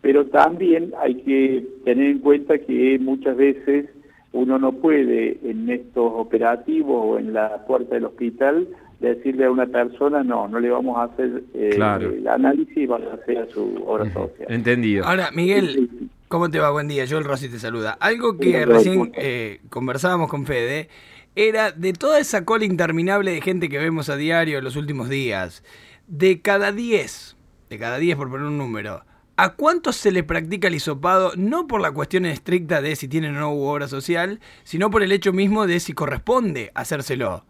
Pero 0.00 0.26
también 0.26 0.92
hay 1.00 1.14
que 1.22 1.66
tener 1.84 2.10
en 2.10 2.18
cuenta 2.20 2.58
que 2.58 2.98
muchas 3.00 3.36
veces 3.36 3.86
uno 4.32 4.58
no 4.58 4.72
puede 4.72 5.38
en 5.42 5.68
estos 5.70 6.12
operativos 6.14 7.02
o 7.04 7.18
en 7.18 7.32
la 7.32 7.64
puerta 7.66 7.94
del 7.94 8.04
hospital 8.04 8.68
decirle 9.00 9.44
a 9.46 9.50
una 9.50 9.66
persona 9.66 10.22
no, 10.22 10.48
no 10.48 10.60
le 10.60 10.70
vamos 10.70 10.96
a 10.98 11.04
hacer 11.04 11.42
eh, 11.54 11.70
Claro. 11.74 12.10
el 12.10 12.26
análisis 12.28 12.76
y 12.76 12.86
va 12.86 12.96
a 12.96 13.14
hacer 13.14 13.48
su 13.50 13.82
obra 13.86 14.04
social. 14.12 14.46
Entendido. 14.48 15.04
Ahora, 15.04 15.30
Miguel, 15.34 15.88
¿cómo 16.28 16.50
te 16.50 16.58
va? 16.58 16.70
Buen 16.70 16.88
día. 16.88 17.04
Joel 17.08 17.24
Rossi 17.24 17.48
te 17.48 17.58
saluda. 17.58 17.96
Algo 18.00 18.38
que 18.38 18.64
recién 18.66 19.12
eh, 19.16 19.60
conversábamos 19.70 20.28
con 20.28 20.46
Fede 20.46 20.88
era 21.34 21.72
de 21.72 21.92
toda 21.92 22.18
esa 22.18 22.44
cola 22.44 22.64
interminable 22.64 23.32
de 23.32 23.40
gente 23.40 23.68
que 23.68 23.78
vemos 23.78 24.08
a 24.10 24.16
diario 24.16 24.58
en 24.58 24.64
los 24.64 24.76
últimos 24.76 25.08
días. 25.08 25.64
De 26.06 26.40
cada 26.40 26.72
10, 26.72 27.36
de 27.70 27.78
cada 27.78 27.98
10 27.98 28.16
por 28.16 28.30
poner 28.30 28.46
un 28.46 28.58
número, 28.58 29.02
¿a 29.36 29.54
cuántos 29.54 29.96
se 29.96 30.12
le 30.12 30.22
practica 30.22 30.68
el 30.68 30.74
hisopado? 30.74 31.32
No 31.36 31.66
por 31.66 31.80
la 31.80 31.92
cuestión 31.92 32.26
estricta 32.26 32.82
de 32.82 32.96
si 32.96 33.08
tienen 33.08 33.36
o 33.36 33.40
no 33.40 33.52
obra 33.52 33.88
social, 33.88 34.40
sino 34.64 34.90
por 34.90 35.02
el 35.02 35.12
hecho 35.12 35.32
mismo 35.32 35.66
de 35.66 35.80
si 35.80 35.92
corresponde 35.92 36.70
hacérselo. 36.74 37.44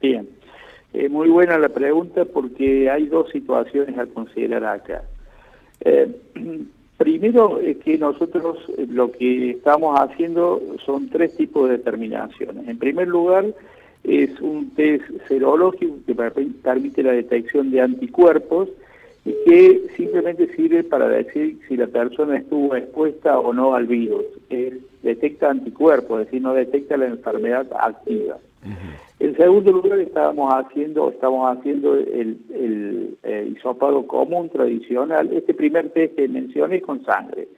Bien, 0.00 0.28
Eh, 0.92 1.10
muy 1.10 1.28
buena 1.28 1.58
la 1.58 1.68
pregunta 1.68 2.24
porque 2.24 2.88
hay 2.88 3.06
dos 3.06 3.28
situaciones 3.30 3.98
a 3.98 4.06
considerar 4.06 4.64
acá. 4.64 5.02
Eh, 5.80 6.08
primero 6.96 7.60
es 7.60 7.76
que 7.78 7.98
nosotros 7.98 8.58
eh, 8.76 8.86
lo 8.88 9.10
que 9.12 9.50
estamos 9.50 9.98
haciendo 10.00 10.60
son 10.84 11.08
tres 11.08 11.36
tipos 11.36 11.68
de 11.68 11.78
determinaciones. 11.78 12.66
En 12.68 12.78
primer 12.78 13.08
lugar, 13.08 13.46
es 14.04 14.40
un 14.40 14.70
test 14.70 15.04
serológico 15.28 15.96
que 16.06 16.14
per- 16.14 16.32
permite 16.62 17.02
la 17.02 17.12
detección 17.12 17.70
de 17.70 17.80
anticuerpos 17.80 18.68
y 19.24 19.34
que 19.44 19.82
simplemente 19.96 20.54
sirve 20.54 20.84
para 20.84 21.08
decir 21.08 21.58
si 21.66 21.76
la 21.76 21.88
persona 21.88 22.36
estuvo 22.38 22.76
expuesta 22.76 23.38
o 23.40 23.52
no 23.52 23.74
al 23.74 23.86
virus. 23.86 24.24
Detecta 25.02 25.50
anticuerpos, 25.50 26.20
es 26.20 26.26
decir, 26.26 26.42
no 26.42 26.54
detecta 26.54 26.96
la 26.96 27.06
enfermedad 27.06 27.66
activa. 27.80 28.38
En 29.18 29.36
segundo 29.36 29.72
lugar, 29.72 29.98
estábamos 29.98 30.52
haciendo, 30.52 31.10
estamos 31.10 31.56
haciendo 31.56 31.94
el, 31.94 32.38
el, 32.52 33.16
eh, 33.22 33.54
común 34.06 34.50
tradicional. 34.50 35.32
Este 35.32 35.54
primer 35.54 35.90
test 35.90 36.16
que 36.16 36.28
mencioné 36.28 36.80
con 36.82 37.04
sangre. 37.04 37.48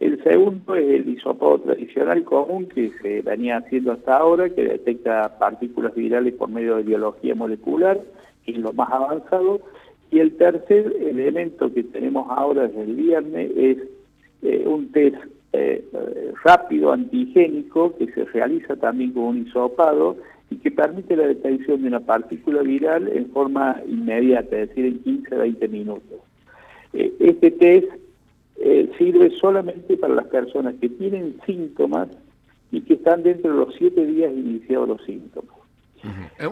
El 0.00 0.22
segundo 0.22 0.76
es 0.76 1.00
el 1.00 1.08
hisopado 1.08 1.58
tradicional 1.60 2.22
común 2.24 2.68
que 2.68 2.90
se 3.02 3.22
venía 3.22 3.56
haciendo 3.56 3.92
hasta 3.92 4.16
ahora, 4.16 4.48
que 4.48 4.64
detecta 4.64 5.38
partículas 5.38 5.94
virales 5.94 6.34
por 6.34 6.50
medio 6.50 6.76
de 6.76 6.84
biología 6.84 7.34
molecular, 7.34 8.00
que 8.44 8.52
es 8.52 8.58
lo 8.58 8.72
más 8.72 8.90
avanzado. 8.92 9.60
Y 10.10 10.20
el 10.20 10.36
tercer 10.36 10.94
elemento 11.00 11.72
que 11.72 11.82
tenemos 11.82 12.28
ahora 12.30 12.68
desde 12.68 12.82
el 12.82 12.94
viernes 12.94 13.50
es 13.56 13.78
eh, 14.42 14.64
un 14.66 14.92
test 14.92 15.16
eh, 15.52 15.84
rápido 16.44 16.92
antigénico 16.92 17.96
que 17.96 18.06
se 18.12 18.24
realiza 18.26 18.76
también 18.76 19.12
con 19.12 19.24
un 19.24 19.46
hisopado 19.46 20.16
que 20.62 20.70
permite 20.70 21.16
la 21.16 21.26
detección 21.26 21.82
de 21.82 21.88
una 21.88 22.00
partícula 22.00 22.62
viral 22.62 23.08
en 23.08 23.30
forma 23.30 23.80
inmediata, 23.86 24.58
es 24.58 24.68
decir, 24.68 24.84
en 24.86 24.98
15 25.02 25.34
a 25.34 25.38
20 25.38 25.68
minutos. 25.68 26.20
Eh, 26.92 27.12
este 27.20 27.50
test 27.50 27.86
eh, 28.56 28.90
sirve 28.98 29.30
solamente 29.38 29.96
para 29.96 30.14
las 30.14 30.26
personas 30.26 30.74
que 30.80 30.88
tienen 30.88 31.36
síntomas 31.46 32.08
y 32.72 32.80
que 32.82 32.94
están 32.94 33.22
dentro 33.22 33.52
de 33.52 33.58
los 33.58 33.74
7 33.76 34.04
días 34.06 34.32
iniciados 34.32 34.88
los 34.88 35.04
síntomas. 35.04 35.56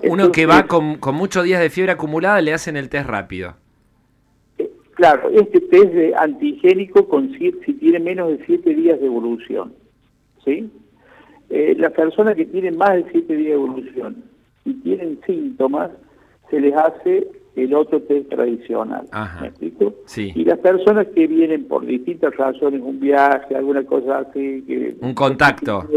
Uno 0.09 0.33
que 0.33 0.45
va 0.45 0.67
con, 0.67 0.97
con 0.97 1.15
muchos 1.15 1.45
días 1.45 1.61
de 1.61 1.71
fiebre 1.71 1.93
acumulada 1.93 2.41
le 2.41 2.53
hacen 2.53 2.77
el 2.77 2.89
test 2.89 3.09
rápido. 3.09 3.55
Claro, 4.95 5.29
este 5.31 5.61
test 5.61 5.93
de 5.93 6.15
antigénico 6.17 7.07
con, 7.07 7.31
si 7.33 7.53
tiene 7.53 8.01
menos 8.01 8.31
de 8.31 8.45
7 8.47 8.75
días 8.75 8.99
de 8.99 9.07
evolución. 9.07 9.73
¿sí? 10.45 10.71
Eh, 11.50 11.75
las 11.79 11.93
personas 11.93 12.35
que 12.35 12.47
tienen 12.47 12.76
más 12.76 12.95
de 12.95 13.07
7 13.12 13.37
días 13.37 13.49
de 13.49 13.55
evolución 13.55 14.25
y 14.65 14.75
tienen 14.75 15.21
síntomas, 15.26 15.91
se 16.50 16.61
les 16.61 16.75
hace 16.75 17.29
el 17.55 17.75
otro 17.75 18.00
test 18.03 18.29
tradicional. 18.29 19.07
¿Me 19.41 19.49
explico? 19.49 19.95
Sí. 20.05 20.33
Y 20.35 20.45
las 20.45 20.59
personas 20.59 21.07
que 21.15 21.26
vienen 21.26 21.67
por 21.67 21.87
distintas 21.87 22.37
razones, 22.37 22.83
un 22.83 23.00
viaje, 23.00 23.55
alguna 23.55 23.85
cosa 23.85 24.19
así... 24.19 24.62
Que, 24.67 24.97
un 25.00 25.15
contacto. 25.15 25.88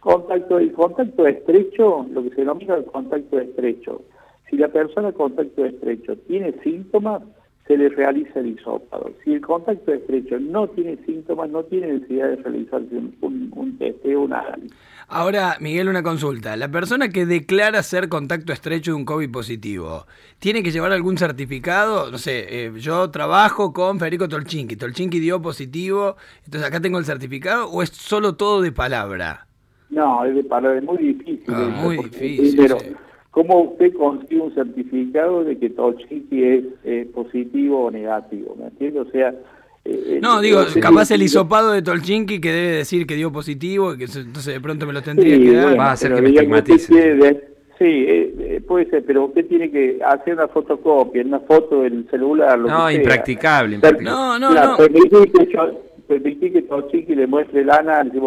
contacto. 0.00 0.58
El 0.58 0.72
contacto 0.72 1.26
estrecho, 1.26 2.06
lo 2.12 2.22
que 2.24 2.30
se 2.30 2.36
denomina 2.36 2.74
el 2.74 2.84
contacto 2.84 3.38
estrecho. 3.38 4.02
Si 4.50 4.56
la 4.58 4.68
persona 4.68 5.12
contacto 5.12 5.64
estrecho 5.64 6.16
tiene 6.28 6.52
síntomas, 6.62 7.22
se 7.66 7.78
le 7.78 7.88
realiza 7.88 8.40
el 8.40 8.48
hisopado. 8.48 9.10
Si 9.24 9.32
el 9.32 9.40
contacto 9.40 9.92
estrecho 9.92 10.38
no 10.38 10.68
tiene 10.68 10.98
síntomas, 11.06 11.48
no 11.48 11.64
tiene 11.64 11.94
necesidad 11.94 12.28
de 12.28 12.36
realizarse 12.36 12.94
un, 12.94 13.50
un, 13.56 13.78
testeo, 13.78 14.22
un 14.22 14.34
análisis. 14.34 14.72
Ahora, 15.08 15.56
Miguel, 15.60 15.88
una 15.88 16.02
consulta. 16.02 16.56
La 16.56 16.70
persona 16.70 17.08
que 17.08 17.24
declara 17.24 17.82
ser 17.82 18.08
contacto 18.08 18.52
estrecho 18.52 18.90
de 18.90 18.96
un 18.96 19.04
COVID 19.04 19.30
positivo, 19.30 20.06
¿tiene 20.38 20.62
que 20.62 20.72
llevar 20.72 20.92
algún 20.92 21.16
certificado? 21.16 22.10
No 22.10 22.18
sé, 22.18 22.66
eh, 22.66 22.72
yo 22.76 23.10
trabajo 23.10 23.72
con 23.72 23.98
Federico 23.98 24.28
Tolchinki, 24.28 24.76
Tolchinki 24.76 25.18
dio 25.18 25.40
positivo, 25.40 26.16
entonces 26.44 26.68
acá 26.68 26.80
tengo 26.80 26.98
el 26.98 27.04
certificado, 27.06 27.70
¿o 27.70 27.82
es 27.82 27.90
solo 27.90 28.34
todo 28.36 28.60
de 28.60 28.72
palabra? 28.72 29.46
No, 29.88 30.24
es 30.24 30.34
de 30.34 30.44
palabra, 30.44 30.78
es 30.78 30.84
muy 30.84 30.98
difícil. 30.98 31.44
Ah, 31.48 31.70
muy 31.82 31.96
difícil. 31.96 32.56
Pero, 32.56 32.78
¿Cómo 33.34 33.62
usted 33.62 33.92
consigue 33.94 34.40
un 34.40 34.54
certificado 34.54 35.42
de 35.42 35.58
que 35.58 35.68
Tolchinki 35.70 36.44
es 36.44 36.64
eh, 36.84 37.10
positivo 37.12 37.86
o 37.86 37.90
negativo? 37.90 38.54
¿Me 38.56 38.66
entiende? 38.66 39.00
O 39.00 39.10
sea... 39.10 39.34
Eh, 39.84 40.20
no, 40.22 40.40
digo, 40.40 40.60
capaz 40.80 41.10
el 41.10 41.20
hisopado 41.20 41.72
de 41.72 41.82
Tolchinki 41.82 42.40
que 42.40 42.52
debe 42.52 42.76
decir 42.76 43.08
que 43.08 43.16
dio 43.16 43.32
positivo 43.32 43.92
y 43.92 43.98
que 43.98 44.04
entonces 44.04 44.54
de 44.54 44.60
pronto 44.60 44.86
me 44.86 44.92
lo 44.92 45.02
tendría 45.02 45.36
que 45.36 45.50
dar. 45.52 45.76
Va 45.76 45.86
a 45.86 45.92
hacer 45.92 46.14
que 46.14 46.22
me 46.22 46.28
estigmatice. 46.28 46.92
Sí, 47.76 48.06
eh, 48.08 48.62
puede 48.68 48.88
ser, 48.88 49.04
pero 49.04 49.24
usted 49.24 49.48
tiene 49.48 49.68
que 49.68 49.98
hacer 50.06 50.34
una 50.34 50.46
fotocopia, 50.46 51.24
una 51.24 51.40
foto 51.40 51.82
del 51.82 52.08
celular. 52.08 52.56
Lo 52.56 52.68
no, 52.68 52.86
que 52.86 52.94
impracticable, 52.94 53.74
impracticable. 53.74 54.10
No, 54.10 54.38
no, 54.38 54.54
no. 54.54 54.76
Permitir 56.06 56.52
que, 56.52 56.62
Tolchinki 56.62 57.16
le 57.16 57.26
muestre 57.26 57.62
el 57.62 57.70
análisis, 57.70 58.22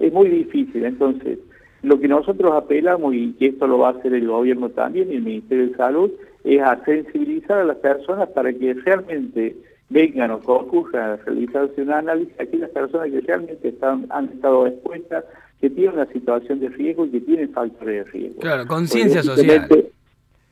es 0.00 0.12
muy 0.12 0.28
difícil, 0.28 0.84
entonces 0.84 1.38
lo 1.82 2.00
que 2.00 2.08
nosotros 2.08 2.52
apelamos, 2.52 3.14
y 3.14 3.32
que 3.34 3.46
esto 3.46 3.66
lo 3.66 3.78
va 3.78 3.88
a 3.88 3.92
hacer 3.92 4.14
el 4.14 4.26
gobierno 4.26 4.68
también 4.70 5.12
y 5.12 5.16
el 5.16 5.22
Ministerio 5.22 5.68
de 5.68 5.76
Salud, 5.76 6.10
es 6.44 6.60
a 6.60 6.82
sensibilizar 6.84 7.58
a 7.58 7.64
las 7.64 7.76
personas 7.78 8.28
para 8.30 8.52
que 8.52 8.74
realmente 8.74 9.56
vengan 9.90 10.30
o 10.30 10.40
concurran 10.40 11.10
a 11.12 11.16
realizarse 11.16 11.82
un 11.82 11.92
análisis 11.92 12.38
aquellas 12.38 12.70
personas 12.70 13.10
que 13.10 13.20
realmente 13.20 13.68
están, 13.68 14.06
han 14.10 14.26
estado 14.26 14.66
expuestas, 14.66 15.24
que 15.60 15.70
tienen 15.70 15.94
una 15.94 16.06
situación 16.06 16.60
de 16.60 16.68
riesgo 16.68 17.06
y 17.06 17.10
que 17.10 17.20
tienen 17.20 17.50
factores 17.52 18.04
de 18.04 18.10
riesgo. 18.12 18.40
Claro, 18.40 18.66
conciencia 18.66 19.22
social. 19.22 19.68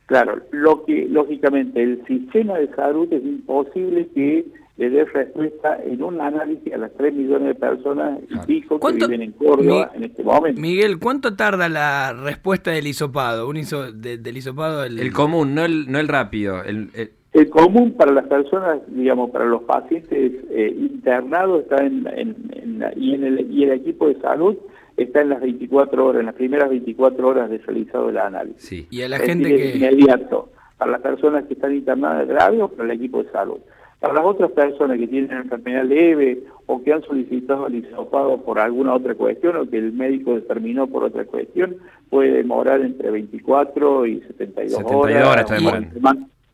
Claro, 0.07 0.41
lo 0.51 0.85
que 0.85 1.05
lógicamente 1.09 1.83
el 1.83 2.05
sistema 2.05 2.57
de 2.57 2.67
salud 2.75 3.11
es 3.11 3.23
imposible 3.23 4.07
que 4.15 4.45
le 4.77 4.91
dé 4.91 5.05
respuesta 5.05 5.79
en 5.83 6.03
un 6.03 6.21
análisis 6.21 6.71
a 6.71 6.77
las 6.77 6.93
3 6.93 7.13
millones 7.13 7.47
de 7.47 7.55
personas 7.55 8.19
y 8.29 8.37
pico 8.45 8.79
que 8.79 8.93
viven 8.93 9.23
en 9.23 9.31
Córdoba 9.31 9.91
en 9.95 10.03
este 10.03 10.23
momento. 10.23 10.61
Miguel, 10.61 10.99
¿cuánto 10.99 11.35
tarda 11.35 11.67
la 11.67 12.13
respuesta 12.13 12.71
del 12.71 12.85
hisopado? 12.85 13.49
Un 13.49 13.57
hiso, 13.57 13.91
del 13.91 14.37
hisopado 14.37 14.83
el... 14.83 15.11
común, 15.13 15.55
no 15.55 15.65
el, 15.65 15.91
no 15.91 15.99
el 15.99 16.07
rápido. 16.07 16.63
El, 16.63 16.89
el... 17.33 17.49
común 17.49 17.93
para 17.93 18.11
las 18.11 18.27
personas, 18.27 18.79
digamos, 18.87 19.31
para 19.31 19.45
los 19.45 19.63
pacientes 19.63 20.33
eh, 20.51 20.75
internados 20.77 21.63
está 21.63 21.83
en, 21.83 22.07
en, 22.07 22.83
y, 22.95 23.15
en 23.15 23.23
el, 23.23 23.51
y 23.51 23.63
el 23.63 23.71
equipo 23.71 24.07
de 24.07 24.19
salud 24.21 24.57
está 24.95 25.21
en 25.21 25.29
las 25.29 25.41
24 25.41 26.05
horas, 26.05 26.19
en 26.19 26.27
las 26.27 26.35
primeras 26.35 26.69
24 26.69 27.27
horas 27.27 27.49
de 27.49 27.57
realizado 27.57 28.09
el 28.09 28.17
análisis. 28.19 28.61
Sí. 28.61 28.87
Y 28.91 29.01
a 29.01 29.09
la 29.09 29.17
gente 29.17 29.55
que... 29.55 29.77
inmediato, 29.77 30.49
para 30.77 30.91
las 30.91 31.01
personas 31.01 31.45
que 31.45 31.55
están 31.55 31.73
internadas 31.73 32.27
grave 32.27 32.61
o 32.61 32.67
para 32.67 32.83
el 32.83 32.91
equipo 32.91 33.23
de 33.23 33.31
salud. 33.31 33.57
Para 33.99 34.13
las 34.13 34.25
otras 34.25 34.51
personas 34.51 34.99
que 34.99 35.07
tienen 35.07 35.31
enfermedad 35.31 35.83
leve 35.83 36.43
o 36.67 36.83
que 36.83 36.93
han 36.93 37.01
solicitado 37.01 37.67
el 37.67 37.75
hisopado 37.75 38.41
por 38.43 38.59
alguna 38.59 38.93
otra 38.93 39.15
cuestión 39.15 39.55
o 39.55 39.69
que 39.69 39.77
el 39.77 39.93
médico 39.93 40.35
determinó 40.35 40.85
por 40.87 41.03
otra 41.03 41.25
cuestión, 41.25 41.77
puede 42.09 42.31
demorar 42.31 42.81
entre 42.81 43.09
24 43.09 44.05
y 44.05 44.21
72, 44.21 44.77
72 44.77 44.91
horas. 44.91 45.27
horas 45.27 45.51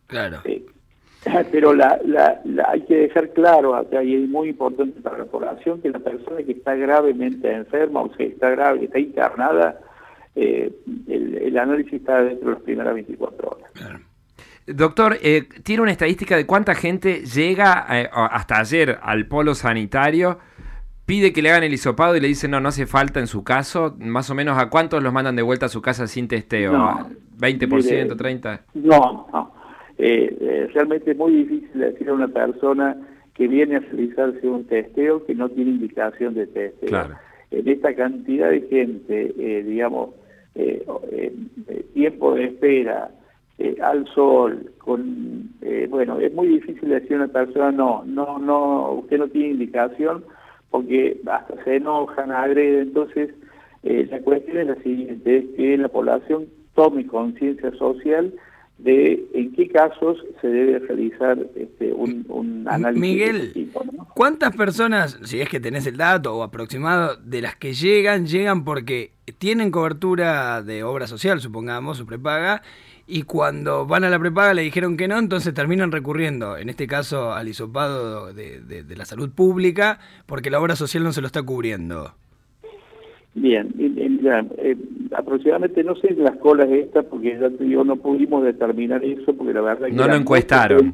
Claro. 0.08 0.42
Pero 1.52 1.74
la, 1.74 2.00
la, 2.06 2.42
hay 2.68 2.82
que 2.82 2.96
dejar 2.96 3.30
claro 3.30 3.76
acá, 3.76 4.04
y 4.04 4.24
es 4.24 4.30
muy 4.30 4.50
importante 4.50 5.00
para 5.02 5.20
la 5.20 5.26
población, 5.26 5.82
que 5.82 5.90
la 5.90 6.00
persona 6.00 6.44
que 6.44 6.52
está 6.52 6.76
gravemente 6.76 7.52
enferma 7.52 8.02
o 8.02 8.12
que 8.12 8.26
está 8.26 8.50
grave, 8.50 8.80
que 8.80 8.86
está 8.86 9.00
internada, 9.00 9.80
eh, 10.36 10.72
el, 11.08 11.38
el, 11.38 11.58
análisis 11.58 11.94
está 11.94 12.24
dentro 12.24 12.50
de 12.50 12.56
las 12.56 12.64
primeras 12.64 12.94
24 12.94 13.48
horas. 13.50 13.72
Claro. 13.74 14.00
Doctor, 14.66 15.18
eh, 15.22 15.44
¿tiene 15.64 15.82
una 15.82 15.92
estadística 15.92 16.38
de 16.38 16.46
cuánta 16.46 16.74
gente 16.74 17.26
llega 17.26 17.86
eh, 17.92 18.10
hasta 18.14 18.60
ayer 18.60 18.98
al 19.02 19.28
polo 19.28 19.56
sanitario, 19.56 20.40
pide 21.06 21.34
que 21.34 21.42
le 21.42 21.50
hagan 21.50 21.64
el 21.64 21.74
hisopado 21.74 22.16
y 22.16 22.22
le 22.22 22.30
dicen 22.30 22.52
no, 22.52 22.62
no 22.62 22.70
hace 22.70 22.86
falta 22.86 23.20
en 23.20 23.28
su 23.28 23.44
caso? 23.44 23.96
Más 24.00 24.30
o 24.30 24.36
menos, 24.36 24.58
¿a 24.58 24.70
cuántos 24.70 25.04
los 25.04 25.12
mandan 25.12 25.36
de 25.36 25.42
vuelta 25.42 25.66
a 25.66 25.70
su 25.70 25.82
casa 25.82 26.08
sin 26.08 26.30
testeo? 26.30 26.72
No, 26.72 27.10
¿20%, 27.40 27.68
mire, 27.68 28.08
30%? 28.10 28.60
No, 28.76 29.28
no. 29.34 29.54
Eh, 29.98 30.70
realmente 30.74 31.12
es 31.12 31.18
muy 31.18 31.44
difícil 31.44 31.80
decir 31.80 32.08
a 32.10 32.14
una 32.14 32.30
persona 32.30 32.96
que 33.34 33.48
viene 33.50 33.76
a 33.76 33.80
realizarse 33.80 34.48
un 34.48 34.66
testeo 34.66 35.26
que 35.26 35.36
no 35.36 35.50
tiene 35.50 35.72
indicación 35.72 36.36
de 36.36 36.48
testeo. 36.48 36.88
Claro. 36.88 37.16
En 37.52 37.68
esta 37.68 37.94
cantidad 37.94 38.50
de 38.50 38.62
gente, 38.62 39.64
digamos, 39.64 40.12
tiempo 41.94 42.34
de 42.34 42.46
espera, 42.46 43.12
eh, 43.60 43.78
al 43.82 44.08
sol, 44.14 44.72
con 44.80 45.50
eh, 45.62 45.88
bueno, 45.90 46.20
es 46.20 46.34
muy 46.34 46.48
difícil 46.48 46.90
decir 46.90 47.14
a 47.14 47.24
una 47.24 47.28
persona 47.28 47.72
no, 47.72 48.04
no, 48.06 48.40
no, 48.40 48.92
usted 48.94 49.20
no 49.20 49.28
tiene 49.28 49.50
indicación 49.50 50.24
porque 50.72 51.22
hasta 51.28 51.64
se 51.64 51.76
enojan, 51.76 52.32
agreden, 52.32 52.82
entonces 52.82 53.30
eh, 53.84 54.08
la 54.10 54.20
cuestión 54.22 54.58
es 54.58 54.68
la 54.68 54.76
siguiente, 54.82 55.38
es 55.38 55.46
que 55.56 55.78
la 55.78 55.90
población 55.90 56.48
tome 56.74 57.06
conciencia 57.06 57.72
social 57.76 58.34
de 58.80 59.24
en 59.34 59.54
qué 59.54 59.70
casos 59.70 60.18
se 60.42 60.48
debe 60.48 60.80
realizar 60.80 61.38
este, 61.56 61.94
un, 61.94 62.26
un 62.28 62.68
análisis. 62.68 63.02
Miguel, 63.02 63.70
¿cuántas 64.16 64.56
personas, 64.56 65.20
si 65.24 65.42
es 65.42 65.48
que 65.48 65.60
tenés 65.60 65.86
el 65.86 65.98
dato 65.98 66.36
o 66.36 66.44
aproximado, 66.44 67.16
de 67.18 67.42
las 67.42 67.56
que 67.56 67.74
llegan, 67.74 68.26
llegan 68.26 68.64
porque 68.66 69.12
tienen 69.38 69.70
cobertura 69.70 70.64
de 70.64 70.84
obra 70.84 71.08
social, 71.08 71.40
supongamos, 71.40 71.98
su 71.98 72.06
prepaga, 72.06 72.64
y 73.08 73.24
cuando 73.24 73.86
van 73.86 74.04
a 74.04 74.10
la 74.10 74.20
prepaga 74.20 74.54
le 74.54 74.62
dijeron 74.62 74.96
que 74.96 75.08
no, 75.08 75.20
entonces 75.20 75.54
terminan 75.54 75.92
recurriendo, 75.92 76.58
en 76.58 76.70
este 76.70 76.88
caso 76.88 77.34
al 77.34 77.48
hisopado 77.48 78.34
de, 78.34 78.62
de, 78.62 78.96
la 78.96 79.06
salud 79.06 79.30
pública, 79.30 80.00
porque 80.26 80.50
la 80.50 80.60
obra 80.60 80.76
social 80.76 81.04
no 81.04 81.12
se 81.12 81.22
lo 81.22 81.28
está 81.28 81.44
cubriendo. 81.44 82.14
Bien, 83.36 83.74
mira, 83.76 84.46
eh, 84.58 84.78
aproximadamente 85.12 85.84
no 85.84 85.96
sé 85.96 86.14
las 86.14 86.38
colas 86.38 86.70
estas, 86.70 87.04
porque 87.06 87.38
ya 87.40 87.50
te 87.50 87.64
digo, 87.64 87.84
no 87.84 87.96
pudimos 87.96 88.44
determinar 88.44 89.04
eso, 89.04 89.34
porque 89.34 89.54
la 89.54 89.62
verdad 89.62 89.88
que... 89.88 89.94
No 89.94 90.08
lo 90.08 90.16
encuestaron. 90.16 90.94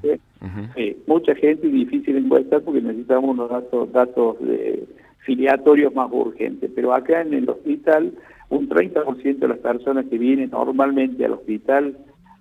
Mucha 1.05 1.35
gente, 1.35 1.67
y 1.67 1.71
difícil 1.71 2.15
encuestar 2.15 2.61
porque 2.61 2.81
necesitamos 2.81 3.31
unos 3.31 3.49
datos, 3.49 3.91
datos 3.91 4.39
de 4.39 4.87
filiatorios 5.19 5.93
más 5.93 6.09
urgentes, 6.11 6.71
pero 6.73 6.93
acá 6.93 7.21
en 7.21 7.33
el 7.33 7.49
hospital 7.49 8.13
un 8.49 8.67
30% 8.69 9.37
de 9.37 9.47
las 9.47 9.59
personas 9.59 10.05
que 10.09 10.17
vienen 10.17 10.49
normalmente 10.51 11.23
al 11.25 11.33
hospital 11.33 11.97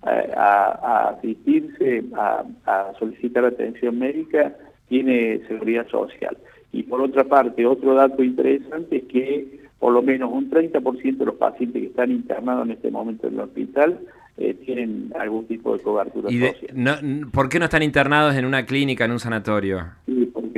eh, 0.06 0.32
a, 0.36 1.10
asistirse, 1.18 2.04
a, 2.14 2.92
solicitar 2.98 3.44
atención 3.44 3.98
médica, 3.98 4.54
tiene 4.88 5.40
seguridad 5.48 5.86
social. 5.88 6.36
Y 6.72 6.84
por 6.84 7.00
otra 7.00 7.24
parte, 7.24 7.66
otro 7.66 7.94
dato 7.94 8.22
interesante 8.22 8.98
es 8.98 9.04
que 9.04 9.58
por 9.78 9.92
lo 9.92 10.02
menos 10.02 10.30
un 10.32 10.50
30% 10.50 11.16
de 11.16 11.24
los 11.24 11.36
pacientes 11.36 11.80
que 11.82 11.88
están 11.88 12.10
internados 12.10 12.66
en 12.66 12.72
este 12.72 12.90
momento 12.90 13.28
en 13.28 13.34
el 13.34 13.40
hospital 13.40 13.98
eh, 14.36 14.54
tienen 14.54 15.12
algún 15.18 15.46
tipo 15.46 15.76
de 15.76 15.82
cobertura 15.82 16.30
¿Y 16.30 16.38
de- 16.38 16.52
social. 16.52 16.70
no, 16.74 17.30
por 17.32 17.48
qué 17.48 17.58
no 17.58 17.64
están 17.66 17.82
internados 17.82 18.34
en 18.36 18.44
una 18.44 18.64
clínica, 18.66 19.04
en 19.04 19.12
un 19.12 19.18
sanatorio? 19.20 19.84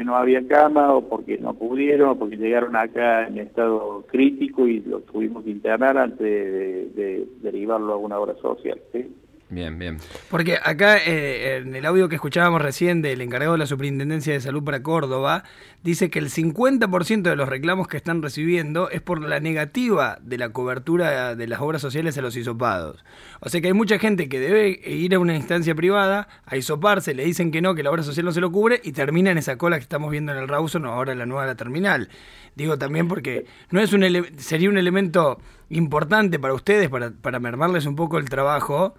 No 0.04 0.16
había 0.16 0.46
cama 0.46 0.94
o 0.94 1.08
porque 1.08 1.38
no 1.38 1.54
pudieron 1.54 2.10
o 2.10 2.18
porque 2.18 2.36
llegaron 2.36 2.76
acá 2.76 3.26
en 3.26 3.38
estado 3.38 4.04
crítico 4.10 4.66
y 4.66 4.80
lo 4.80 5.00
tuvimos 5.00 5.44
que 5.44 5.50
internar 5.50 5.98
antes 5.98 6.18
de, 6.18 6.90
de 6.94 7.26
derivarlo 7.42 7.92
a 7.92 7.96
una 7.96 8.18
obra 8.18 8.34
social. 8.36 8.80
¿sí? 8.92 9.06
Bien, 9.50 9.80
bien. 9.80 9.98
Porque 10.30 10.58
acá 10.62 10.96
eh, 10.96 11.56
en 11.56 11.74
el 11.74 11.84
audio 11.84 12.08
que 12.08 12.14
escuchábamos 12.14 12.62
recién 12.62 13.02
del 13.02 13.20
encargado 13.20 13.52
de 13.52 13.58
la 13.58 13.66
Superintendencia 13.66 14.32
de 14.32 14.40
Salud 14.40 14.62
para 14.62 14.80
Córdoba, 14.80 15.42
dice 15.82 16.08
que 16.08 16.20
el 16.20 16.30
50% 16.30 17.22
de 17.22 17.34
los 17.34 17.48
reclamos 17.48 17.88
que 17.88 17.96
están 17.96 18.22
recibiendo 18.22 18.90
es 18.90 19.00
por 19.00 19.20
la 19.20 19.40
negativa 19.40 20.18
de 20.22 20.38
la 20.38 20.50
cobertura 20.50 21.34
de 21.34 21.46
las 21.48 21.60
obras 21.60 21.82
sociales 21.82 22.16
a 22.16 22.22
los 22.22 22.36
hisopados. 22.36 23.04
O 23.40 23.48
sea 23.48 23.60
que 23.60 23.66
hay 23.66 23.72
mucha 23.72 23.98
gente 23.98 24.28
que 24.28 24.38
debe 24.38 24.68
ir 24.88 25.16
a 25.16 25.18
una 25.18 25.34
instancia 25.34 25.74
privada 25.74 26.28
a 26.46 26.56
hisoparse, 26.56 27.12
le 27.12 27.24
dicen 27.24 27.50
que 27.50 27.60
no, 27.60 27.74
que 27.74 27.82
la 27.82 27.90
obra 27.90 28.04
social 28.04 28.26
no 28.26 28.32
se 28.32 28.40
lo 28.40 28.52
cubre 28.52 28.80
y 28.84 28.92
termina 28.92 29.32
en 29.32 29.38
esa 29.38 29.58
cola 29.58 29.78
que 29.78 29.82
estamos 29.82 30.12
viendo 30.12 30.30
en 30.30 30.38
el 30.38 30.46
Rawson 30.46 30.86
o 30.86 30.92
ahora 30.92 31.10
en 31.10 31.18
la 31.18 31.26
nueva 31.26 31.46
la 31.46 31.56
terminal. 31.56 32.08
Digo 32.54 32.78
también 32.78 33.08
porque 33.08 33.46
no 33.72 33.80
es 33.80 33.92
un 33.92 34.04
sería 34.36 34.70
un 34.70 34.78
elemento 34.78 35.40
importante 35.70 36.38
para 36.38 36.54
ustedes, 36.54 36.88
para, 36.88 37.10
para 37.10 37.40
mermarles 37.40 37.86
un 37.86 37.96
poco 37.96 38.18
el 38.18 38.28
trabajo 38.28 38.94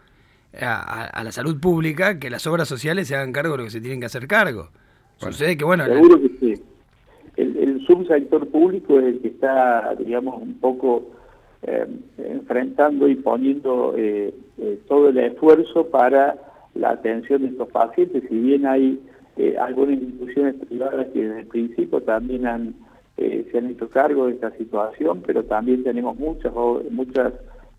a, 0.59 1.05
a- 1.05 1.23
la 1.23 1.31
salud 1.31 1.59
pública 1.59 2.19
que 2.19 2.29
las 2.29 2.45
obras 2.47 2.67
sociales 2.67 3.07
se 3.07 3.15
hagan 3.15 3.31
cargo 3.31 3.53
de 3.53 3.57
lo 3.59 3.63
que 3.65 3.69
se 3.71 3.81
tienen 3.81 3.99
que 3.99 4.05
hacer 4.07 4.27
cargo. 4.27 4.69
Sucede 5.17 5.55
que, 5.57 5.63
bueno, 5.63 5.85
la- 5.87 5.93
Seguro 5.95 6.19
que 6.21 6.29
sí. 6.39 6.63
El, 7.37 7.57
el 7.57 7.85
subsector 7.85 8.47
público 8.49 8.99
es 8.99 9.05
el 9.05 9.19
que 9.21 9.29
está, 9.29 9.95
digamos, 9.95 10.41
un 10.41 10.55
poco 10.59 11.11
eh, 11.63 11.85
enfrentando 12.17 13.07
y 13.07 13.15
poniendo 13.15 13.93
eh, 13.97 14.33
eh, 14.57 14.79
todo 14.87 15.09
el 15.09 15.17
esfuerzo 15.17 15.87
para 15.87 16.35
la 16.75 16.91
atención 16.91 17.41
de 17.43 17.49
estos 17.49 17.69
pacientes. 17.69 18.23
Si 18.27 18.35
bien 18.37 18.65
hay 18.65 18.99
eh, 19.37 19.55
algunas 19.57 19.93
instituciones 20.01 20.55
privadas 20.67 21.07
que 21.13 21.23
desde 21.23 21.39
el 21.41 21.47
principio 21.47 22.01
también 22.01 22.45
han 22.47 22.75
eh, 23.17 23.47
se 23.51 23.57
han 23.59 23.67
hecho 23.69 23.89
cargo 23.89 24.27
de 24.27 24.33
esta 24.33 24.51
situación, 24.57 25.21
pero 25.25 25.43
también 25.43 25.83
tenemos 25.83 26.17
muchas 26.17 26.51
muchas 26.89 27.33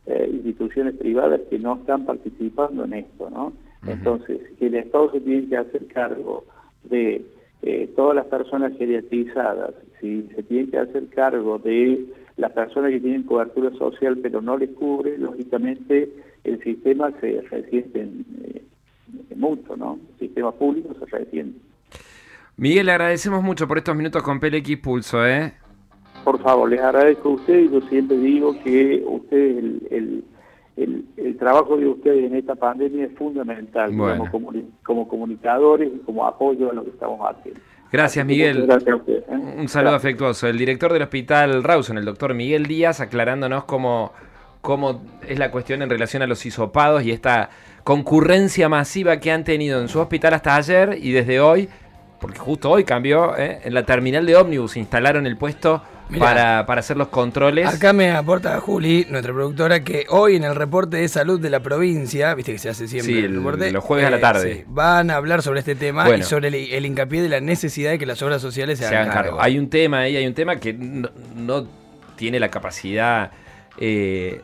eh, 0.06 0.28
instituciones 0.32 0.97
privadas 0.97 1.40
que 1.49 1.59
no 1.59 1.76
están 1.76 2.04
participando 2.04 2.85
en 2.85 2.94
esto, 2.94 3.30
¿no? 3.30 3.52
Entonces, 3.87 4.40
que 4.59 4.66
el 4.66 4.76
Estado 4.76 5.11
se 5.11 5.21
tiene 5.21 5.49
que 5.49 5.56
hacer 5.56 5.87
cargo 5.88 6.44
de 6.85 7.25
eh, 7.62 7.90
todas 7.97 8.14
las 8.14 8.26
personas 8.26 8.76
geriatrizadas, 8.78 9.75
si 10.00 10.23
se 10.35 10.42
tiene 10.44 10.71
que 10.71 10.78
hacer 10.78 11.09
cargo 11.09 11.59
de 11.59 12.04
las 12.37 12.52
personas 12.52 12.90
que 12.90 13.00
tienen 13.00 13.25
cobertura 13.25 13.71
social 13.76 14.18
pero 14.23 14.40
no 14.40 14.56
les 14.56 14.71
cubre, 14.71 15.18
lógicamente 15.18 16.11
el 16.44 16.62
sistema 16.62 17.12
se 17.21 17.40
resiente 17.42 18.00
en, 18.00 18.25
eh, 18.44 18.62
mucho, 19.37 19.76
¿no? 19.76 19.99
El 20.14 20.26
sistema 20.26 20.52
público 20.52 20.94
se 20.99 21.06
resiente. 21.06 21.59
Miguel, 22.56 22.88
agradecemos 22.88 23.42
mucho 23.42 23.66
por 23.66 23.78
estos 23.78 23.97
minutos 23.97 24.23
con 24.23 24.38
PLX 24.40 24.76
Pulso, 24.78 25.26
¿eh? 25.26 25.54
Por 26.25 26.41
favor, 26.43 26.69
les 26.71 26.80
agradezco 26.80 27.30
a 27.30 27.32
ustedes 27.32 27.71
y 27.71 27.75
yo 27.75 27.80
siempre 27.89 28.17
digo 28.19 28.54
que 28.63 29.02
ustedes, 29.06 29.58
el, 29.58 29.89
el, 29.91 30.25
el, 30.76 31.04
el 31.17 31.37
trabajo 31.37 31.76
de 31.76 31.87
ustedes 31.89 32.25
en 32.25 32.37
esta 32.37 32.54
pandemia 32.54 33.06
es 33.06 33.13
fundamental 33.17 33.93
Bueno. 33.93 34.25
como, 34.30 34.52
como 34.85 35.08
comunicadores 35.08 35.91
y 35.95 35.99
como 36.00 36.25
apoyo 36.26 36.71
a 36.71 36.75
lo 36.75 36.85
que 36.85 36.91
estamos 36.91 37.21
haciendo. 37.21 37.61
Gracias, 37.91 38.25
Miguel. 38.25 38.67
Gracias. 38.67 39.00
¿eh? 39.06 39.23
Un 39.28 39.69
saludo 39.69 39.91
Gracias. 39.93 39.95
afectuoso. 39.95 40.47
El 40.49 40.56
director 40.56 40.93
del 40.93 41.02
Hospital 41.02 41.63
Rawson, 41.63 41.99
el 41.99 42.04
doctor 42.06 42.32
Miguel 42.32 42.67
Díaz, 42.67 43.00
aclarándonos 43.00 43.65
cómo, 43.65 44.13
cómo 44.63 45.02
es 45.28 45.39
la 45.39 45.50
cuestión 45.50 45.82
en 45.82 45.91
relación 45.91 46.23
a 46.23 46.26
los 46.26 46.47
hisopados 46.47 47.02
y 47.04 47.11
esta 47.11 47.50
concurrencia 47.85 48.69
masiva 48.71 49.19
que 49.21 49.30
han 49.30 49.45
tenido 49.45 49.80
en 49.80 49.89
su 49.89 49.99
hospital 50.00 50.32
hasta 50.35 50.56
ayer 50.56 50.97
y 51.02 51.13
desde 51.13 51.41
hoy, 51.41 51.69
porque 52.19 52.39
justo 52.39 52.71
hoy 52.71 52.85
cambió, 52.85 53.37
¿eh? 53.37 53.58
en 53.65 53.75
la 53.75 53.82
terminal 53.85 54.25
de 54.25 54.37
ómnibus 54.37 54.76
instalaron 54.78 55.26
el 55.26 55.37
puesto. 55.37 55.82
Para, 56.19 56.67
para 56.67 56.81
hacer 56.81 56.97
los 56.97 57.09
controles. 57.09 57.67
acá 57.67 57.93
me 57.93 58.11
aporta 58.11 58.59
Juli, 58.61 59.07
nuestra 59.11 59.33
productora, 59.33 59.83
que 59.85 60.07
hoy 60.09 60.37
en 60.37 60.45
el 60.45 60.55
reporte 60.55 60.97
de 60.99 61.09
salud 61.09 61.41
de 61.41 61.51
la 61.51 61.61
provincia, 61.61 62.35
viste 62.35 62.53
que 62.53 62.59
se 62.59 62.69
hace 62.69 62.89
siempre 62.89 63.13
Sí, 63.13 63.19
el 63.19 63.25
el- 63.27 63.37
reporte, 63.37 63.69
eh, 63.69 63.73
los 63.73 63.85
jueves 63.85 64.07
a 64.07 64.11
la 64.11 64.21
tarde. 64.21 64.55
sí, 64.55 64.65
van 64.67 65.11
a 65.11 65.17
hablar 65.17 65.43
sobre 65.43 65.61
este 65.61 65.75
tema 65.75 66.05
Bueno. 66.05 66.19
y 66.19 66.23
sobre 66.23 66.49
el, 66.49 66.55
el 66.55 66.87
hincapié 66.87 67.23
de 67.23 67.29
la 67.29 67.41
necesidad 67.41 67.91
de 67.91 67.99
que 67.99 68.07
las 68.07 68.21
obras 68.23 68.41
sociales 68.43 68.79
se, 68.79 68.87
se 68.89 68.97
hagan 68.97 69.13
cargo. 69.13 69.41
Hay 69.41 69.59
un 69.59 69.69
tema 69.71 70.01
ahí, 70.01 70.17
hay 70.17 70.27
un 70.27 70.35
tema 70.35 70.57
que 70.57 70.73
no, 70.73 71.09
no 71.37 71.67
tiene 72.17 72.39
la 72.41 72.49
capacidad 72.51 73.31
eh, 73.79 74.41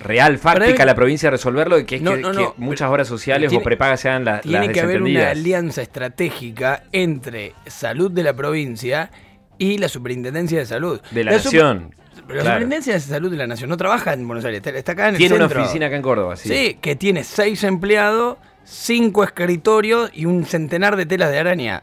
real, 0.00 0.38
fáctica, 0.38 0.84
la 0.84 0.94
provincia 0.94 1.28
de 1.28 1.32
resolverlo, 1.32 1.84
que 1.86 1.96
es 1.96 2.02
No, 2.02 2.14
que, 2.14 2.20
no, 2.22 2.30
que 2.32 2.36
no, 2.38 2.54
muchas 2.56 2.86
pero- 2.86 2.92
horas 2.92 3.06
sociales 3.08 3.50
tiene- 3.50 3.62
o 3.62 3.64
prepagas 3.64 4.00
sean 4.00 4.24
las, 4.24 4.40
Tiene 4.42 4.66
las 4.66 4.74
que 4.74 4.80
haber 4.80 5.02
una 5.02 5.30
alianza 5.30 5.82
estratégica 5.82 6.82
entre 6.90 7.52
salud 7.66 8.10
de 8.10 8.22
la 8.24 8.32
provincia 8.34 9.10
y 9.58 9.78
la 9.78 9.88
superintendencia 9.88 10.58
de 10.58 10.66
salud. 10.66 11.00
De 11.10 11.24
la 11.24 11.32
nación. 11.32 11.94
Pero 12.26 12.38
la 12.38 12.42
claro. 12.42 12.44
superintendencia 12.44 12.94
de 12.94 13.00
salud 13.00 13.30
de 13.30 13.36
la 13.36 13.46
nación 13.46 13.70
no 13.70 13.76
trabaja 13.76 14.12
en 14.12 14.26
Buenos 14.26 14.44
Aires, 14.44 14.62
está, 14.64 14.92
acá 14.92 15.08
en 15.08 15.16
Tiene 15.16 15.34
el 15.34 15.40
una 15.40 15.48
centro. 15.48 15.64
oficina 15.64 15.86
acá 15.86 15.96
en 15.96 16.02
Córdoba, 16.02 16.36
sí. 16.36 16.48
Sí, 16.48 16.78
que 16.80 16.94
tiene 16.96 17.24
seis 17.24 17.64
empleados, 17.64 18.38
cinco 18.64 19.24
escritorios 19.24 20.10
y 20.14 20.26
un 20.26 20.44
centenar 20.44 20.96
de 20.96 21.06
telas 21.06 21.30
de 21.30 21.38
araña. 21.38 21.82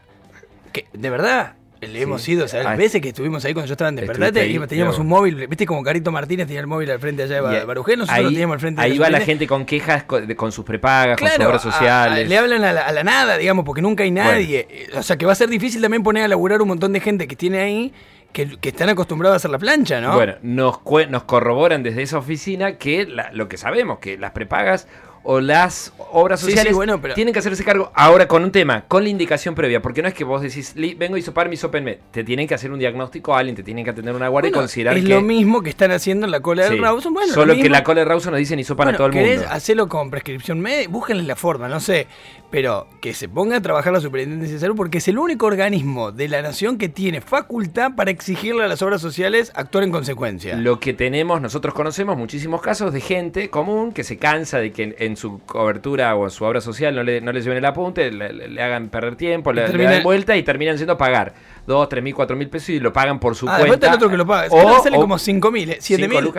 Que, 0.72 0.86
de 0.92 1.10
verdad, 1.10 1.54
le 1.80 2.02
hemos 2.02 2.28
ido, 2.28 2.46
¿sabes? 2.46 2.66
Ah, 2.66 2.76
veces 2.76 3.00
que 3.00 3.08
estuvimos 3.08 3.44
ahí 3.44 3.54
cuando 3.54 3.66
yo 3.68 3.72
estaba 3.72 3.88
en 3.88 3.96
Despertate, 3.96 4.40
ahí, 4.40 4.58
teníamos 4.68 4.98
un 4.98 5.06
móvil, 5.08 5.46
viste 5.46 5.64
como 5.66 5.82
Carito 5.82 6.12
Martínez 6.12 6.46
tenía 6.46 6.60
el 6.60 6.66
móvil 6.66 6.90
al 6.90 6.98
frente 7.00 7.22
allá 7.22 7.36
de 7.36 7.40
Y 7.40 7.42
Ba- 7.60 7.64
Barujé, 7.64 7.96
nosotros 7.96 8.18
ahí, 8.18 8.24
lo 8.24 8.30
teníamos 8.30 8.54
al 8.54 8.60
frente 8.60 8.80
ahí 8.82 8.98
va 8.98 9.08
la 9.10 9.20
gente 9.20 9.46
con 9.46 9.64
quejas 9.64 10.04
co- 10.04 10.20
de- 10.20 10.36
con 10.36 10.52
sus 10.52 10.64
prepagas, 10.64 11.18
con 11.18 11.28
sus 11.28 11.46
obras 11.46 11.62
sociales. 11.62 12.26
a- 12.26 12.28
le 12.28 12.38
hablan 12.38 12.64
a 12.64 12.72
la, 12.72 12.82
a 12.82 12.92
la 12.92 13.02
nada, 13.04 13.38
digamos, 13.38 13.64
porque 13.64 13.80
nunca 13.82 14.04
hay 14.04 14.10
nadie. 14.10 14.66
Eh, 14.70 14.90
O 14.96 15.02
sea, 15.02 15.16
que 15.16 15.24
va 15.26 15.32
a 15.32 15.36
ser 15.36 15.48
difícil 15.48 15.80
también 15.80 16.02
poner 16.02 16.24
a 16.24 16.28
laburar 16.28 16.60
un 16.60 16.68
montón 16.68 16.92
de 16.92 17.00
gente 17.00 17.26
que 17.26 17.36
tiene 17.36 17.60
ahí, 17.60 17.92
que, 18.32 18.58
que 18.60 18.68
están 18.68 18.88
acostumbrados 18.90 19.34
a 19.34 19.36
hacer 19.38 19.50
la 19.50 19.58
plancha, 19.58 20.00
¿no? 20.00 20.14
Bueno, 20.14 20.34
nos, 20.42 20.80
nos 21.08 21.22
corroboran 21.24 21.82
desde 21.82 22.02
esa 22.02 22.18
oficina 22.18 22.76
que 22.76 23.06
la- 23.06 23.30
lo 23.32 23.48
que 23.48 23.56
sabemos, 23.56 23.98
que 24.00 24.18
las 24.18 24.32
prepagas 24.32 24.86
o 25.22 25.40
las 25.40 25.92
obras 26.12 26.40
sociales 26.40 26.68
sí, 26.68 26.74
bueno, 26.74 27.00
pero- 27.00 27.14
tienen 27.14 27.32
que 27.34 27.40
hacerse 27.40 27.62
cargo 27.62 27.92
ahora 27.94 28.26
con 28.26 28.42
un 28.42 28.50
tema, 28.52 28.84
con 28.88 29.02
la 29.02 29.10
indicación 29.10 29.54
previa, 29.54 29.82
porque 29.82 30.00
no 30.02 30.08
es 30.08 30.14
que 30.14 30.24
vos 30.24 30.40
decís, 30.40 30.72
"Li- 30.76 30.94
vengo 30.94 31.16
a 31.16 31.18
hisopar 31.18 31.48
mi 31.48 31.56
sopenme, 31.56 31.98
te 32.10 32.24
tienen 32.24 32.48
que 32.48 32.54
hacer 32.54 32.72
un 32.72 32.78
diagnóstico 32.78 33.34
a 33.34 33.38
alguien, 33.40 33.54
te 33.54 33.62
tienen 33.62 33.84
que 33.84 33.90
atender 33.90 34.14
una 34.14 34.28
guardia 34.28 34.50
Bueno, 34.50 34.58
y 34.58 34.60
considerar 34.62 34.96
es 34.96 35.04
que... 35.04 35.10
lo 35.10 35.20
mismo 35.20 35.62
que 35.62 35.68
están 35.70 35.90
haciendo 35.90 36.24
en 36.24 36.30
la 36.32 36.40
cola 36.40 36.64
del 36.64 36.74
Sí. 36.74 36.78
Rawson. 36.80 37.12
Bueno, 37.12 37.32
Solo 37.34 37.54
lo 37.54 37.62
que 37.62 37.68
la 37.68 37.84
cola 37.84 38.00
de 38.00 38.04
Rawson 38.06 38.32
nos 38.32 38.38
dicen 38.38 38.58
hisopan 38.58 38.86
Bueno, 38.86 38.96
a 38.96 38.98
todo 38.98 39.06
el 39.08 39.12
¿querés 39.12 39.38
mundo. 39.40 39.52
hacerlo 39.54 39.88
con 39.88 40.10
prescripción 40.10 40.58
médica? 40.60 40.90
Búsquenle 40.90 41.22
la 41.24 41.36
forma, 41.36 41.68
no 41.68 41.80
sé. 41.80 42.06
Pero 42.50 42.88
que 43.00 43.14
se 43.14 43.28
ponga 43.28 43.58
a 43.58 43.60
trabajar 43.62 43.92
la 43.92 44.00
Superintendencia 44.00 44.54
de 44.56 44.60
Salud 44.60 44.74
porque 44.74 44.98
es 44.98 45.06
el 45.06 45.18
único 45.18 45.46
organismo 45.46 46.10
de 46.10 46.26
la 46.26 46.42
nación 46.42 46.78
que 46.78 46.88
tiene 46.88 47.20
facultad 47.20 47.92
para 47.94 48.10
exigirle 48.10 48.64
a 48.64 48.66
las 48.66 48.82
obras 48.82 49.00
sociales 49.00 49.52
actuar 49.54 49.84
en 49.84 49.92
consecuencia. 49.92 50.56
Lo 50.56 50.80
que 50.80 50.92
tenemos, 50.92 51.40
nosotros 51.40 51.74
conocemos 51.74 52.16
muchísimos 52.16 52.60
casos 52.60 52.92
de 52.92 53.00
gente 53.00 53.50
común 53.50 53.92
que 53.92 54.02
se 54.02 54.18
cansa 54.18 54.58
de 54.58 54.72
que 54.72 54.82
en, 54.82 54.94
en 54.98 55.16
su 55.16 55.38
cobertura 55.46 56.14
o 56.16 56.24
en 56.24 56.30
su 56.30 56.44
obra 56.44 56.60
social 56.60 56.92
no 56.96 57.04
le, 57.04 57.20
no 57.20 57.30
le 57.30 57.40
lleven 57.40 57.58
el 57.58 57.64
apunte, 57.64 58.10
le, 58.10 58.60
hagan 58.60 58.88
perder 58.88 59.14
tiempo, 59.14 59.52
le, 59.52 59.62
le 59.62 59.68
termina- 59.68 59.90
dan 59.92 60.02
vuelta 60.02 60.36
y 60.36 60.42
terminan 60.42 60.76
siendo 60.76 60.94
a 60.94 60.98
pagar 60.98 61.32
2, 61.68 61.88
3 61.88 62.02
mil, 62.02 62.14
4 62.16 62.36
mil 62.36 62.48
pesos 62.48 62.70
y 62.70 62.80
lo 62.80 62.92
pagan 62.92 63.20
por 63.20 63.36
su 63.36 63.48
ah, 63.48 63.58
cuenta. 63.64 63.86
el 63.86 63.94
otro 63.94 64.10
que 64.10 64.16
lo 64.16 64.26
paga. 64.26 64.48
O- 64.50 64.58
O, 64.96 65.00
como 65.00 65.18
5 65.18 65.50
mil, 65.52 65.76
7 65.78 66.02
cinco 66.02 66.08
mil. 66.20 66.32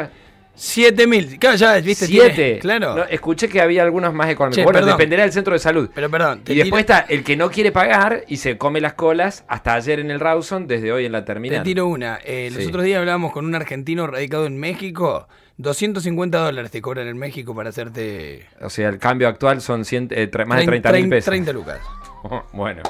Lucas. 0.54 0.62
7 0.64 1.08
mil. 1.08 1.40
Claro, 1.40 1.56
ya, 1.58 1.74
viste, 1.80 2.06
Siete. 2.06 2.30
tiene- 2.34 2.60
claro. 2.60 2.96
No, 2.96 3.04
escuché 3.06 3.48
que 3.50 3.62
había 3.62 3.84
algunos 3.84 4.14
más 4.14 4.30
económicos. 4.30 4.56
Che, 4.58 4.64
bueno, 4.64 4.80
perdón. 4.80 4.98
dependerá 4.98 5.24
del 5.24 5.32
centro 5.32 5.54
de 5.54 5.60
salud. 5.60 5.90
Pero 5.94 6.10
perdón, 6.10 6.44
te 6.44 6.54
y 6.54 6.58
después 6.58 6.86
tiro- 6.86 6.98
está 7.00 7.14
el 7.14 7.24
que 7.24 7.36
no 7.38 7.50
quiere 7.50 7.72
pagar 7.72 8.24
y 8.28 8.38
se 8.38 8.58
come 8.58 8.80
las 8.82 8.94
colas 8.94 9.44
hasta 9.48 9.74
ayer 9.74 10.00
en 10.00 10.12
el 10.12 10.20
Rawson, 10.20 10.68
desde 10.68 10.92
hoy 10.92 11.06
en 11.06 11.14
la 11.14 11.22
Te 11.22 11.28
terminal. 11.28 11.64
tiro 11.64 11.88
una. 11.88 12.20
Eh, 12.24 12.50
Los 12.54 12.64
Sí. 12.64 12.70
otros 12.70 12.84
días 12.84 13.00
hablábamos 13.00 13.32
con 13.32 13.46
un 13.46 13.56
argentino 13.56 14.06
radicado 14.08 14.46
en 14.46 14.58
México. 14.60 15.28
250 15.58 16.40
dólares 16.40 16.72
te 16.72 16.82
cobran 16.82 17.08
en 17.08 17.18
México 17.18 17.54
para 17.56 17.70
hacerte. 17.70 18.48
O 18.62 18.70
sea, 18.70 18.90
el 18.90 18.98
cambio 18.98 19.28
actual 19.28 19.62
son 19.62 19.82
cien- 19.84 20.08
eh, 20.12 20.30
tre- 20.30 20.46
más 20.46 20.60
de 20.60 20.66
30 20.66 20.90
30 20.90 21.02
mil 21.08 21.10
pesos. 21.10 21.26
30 21.26 21.54
lucas. 21.54 21.80
bueno, 22.54 22.82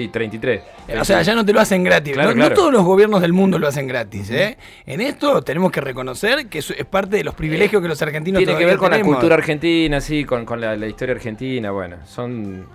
sí, 0.00 0.08
33. 0.08 0.62
O 1.00 1.04
sea, 1.04 1.22
ya 1.22 1.34
no 1.34 1.44
te 1.44 1.52
lo 1.52 1.60
hacen 1.60 1.84
gratis. 1.84 2.14
Claro, 2.14 2.34
no, 2.34 2.50
todos 2.52 2.72
los 2.72 2.84
gobiernos 2.84 3.20
del 3.20 3.32
mundo 3.32 3.58
lo 3.58 3.68
hacen 3.68 3.86
gratis. 3.86 4.30
¿eh? 4.30 4.56
En 4.86 5.00
esto 5.00 5.42
tenemos 5.42 5.70
que 5.70 5.80
reconocer 5.80 6.46
que 6.46 6.58
es 6.58 6.72
parte 6.88 7.16
de 7.16 7.24
los 7.24 7.34
privilegios 7.34 7.82
que 7.82 7.88
los 7.88 8.00
argentinos 8.02 8.38
Tiene 8.38 8.58
que 8.58 8.66
ver 8.66 8.78
con 8.78 8.90
la 8.90 9.00
cultura 9.02 9.34
argentina, 9.34 10.00
sí, 10.00 10.24
con, 10.24 10.44
con 10.44 10.60
la, 10.60 10.76
la 10.76 10.86
historia 10.86 11.14
argentina, 11.14 11.70
bueno, 11.70 11.96
son 12.06 12.66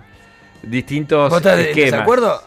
distintos 0.62 1.30
¿Vos 1.30 1.38
estás 1.38 1.58
esquemas. 1.58 1.92
desacuerdo? 1.92 2.40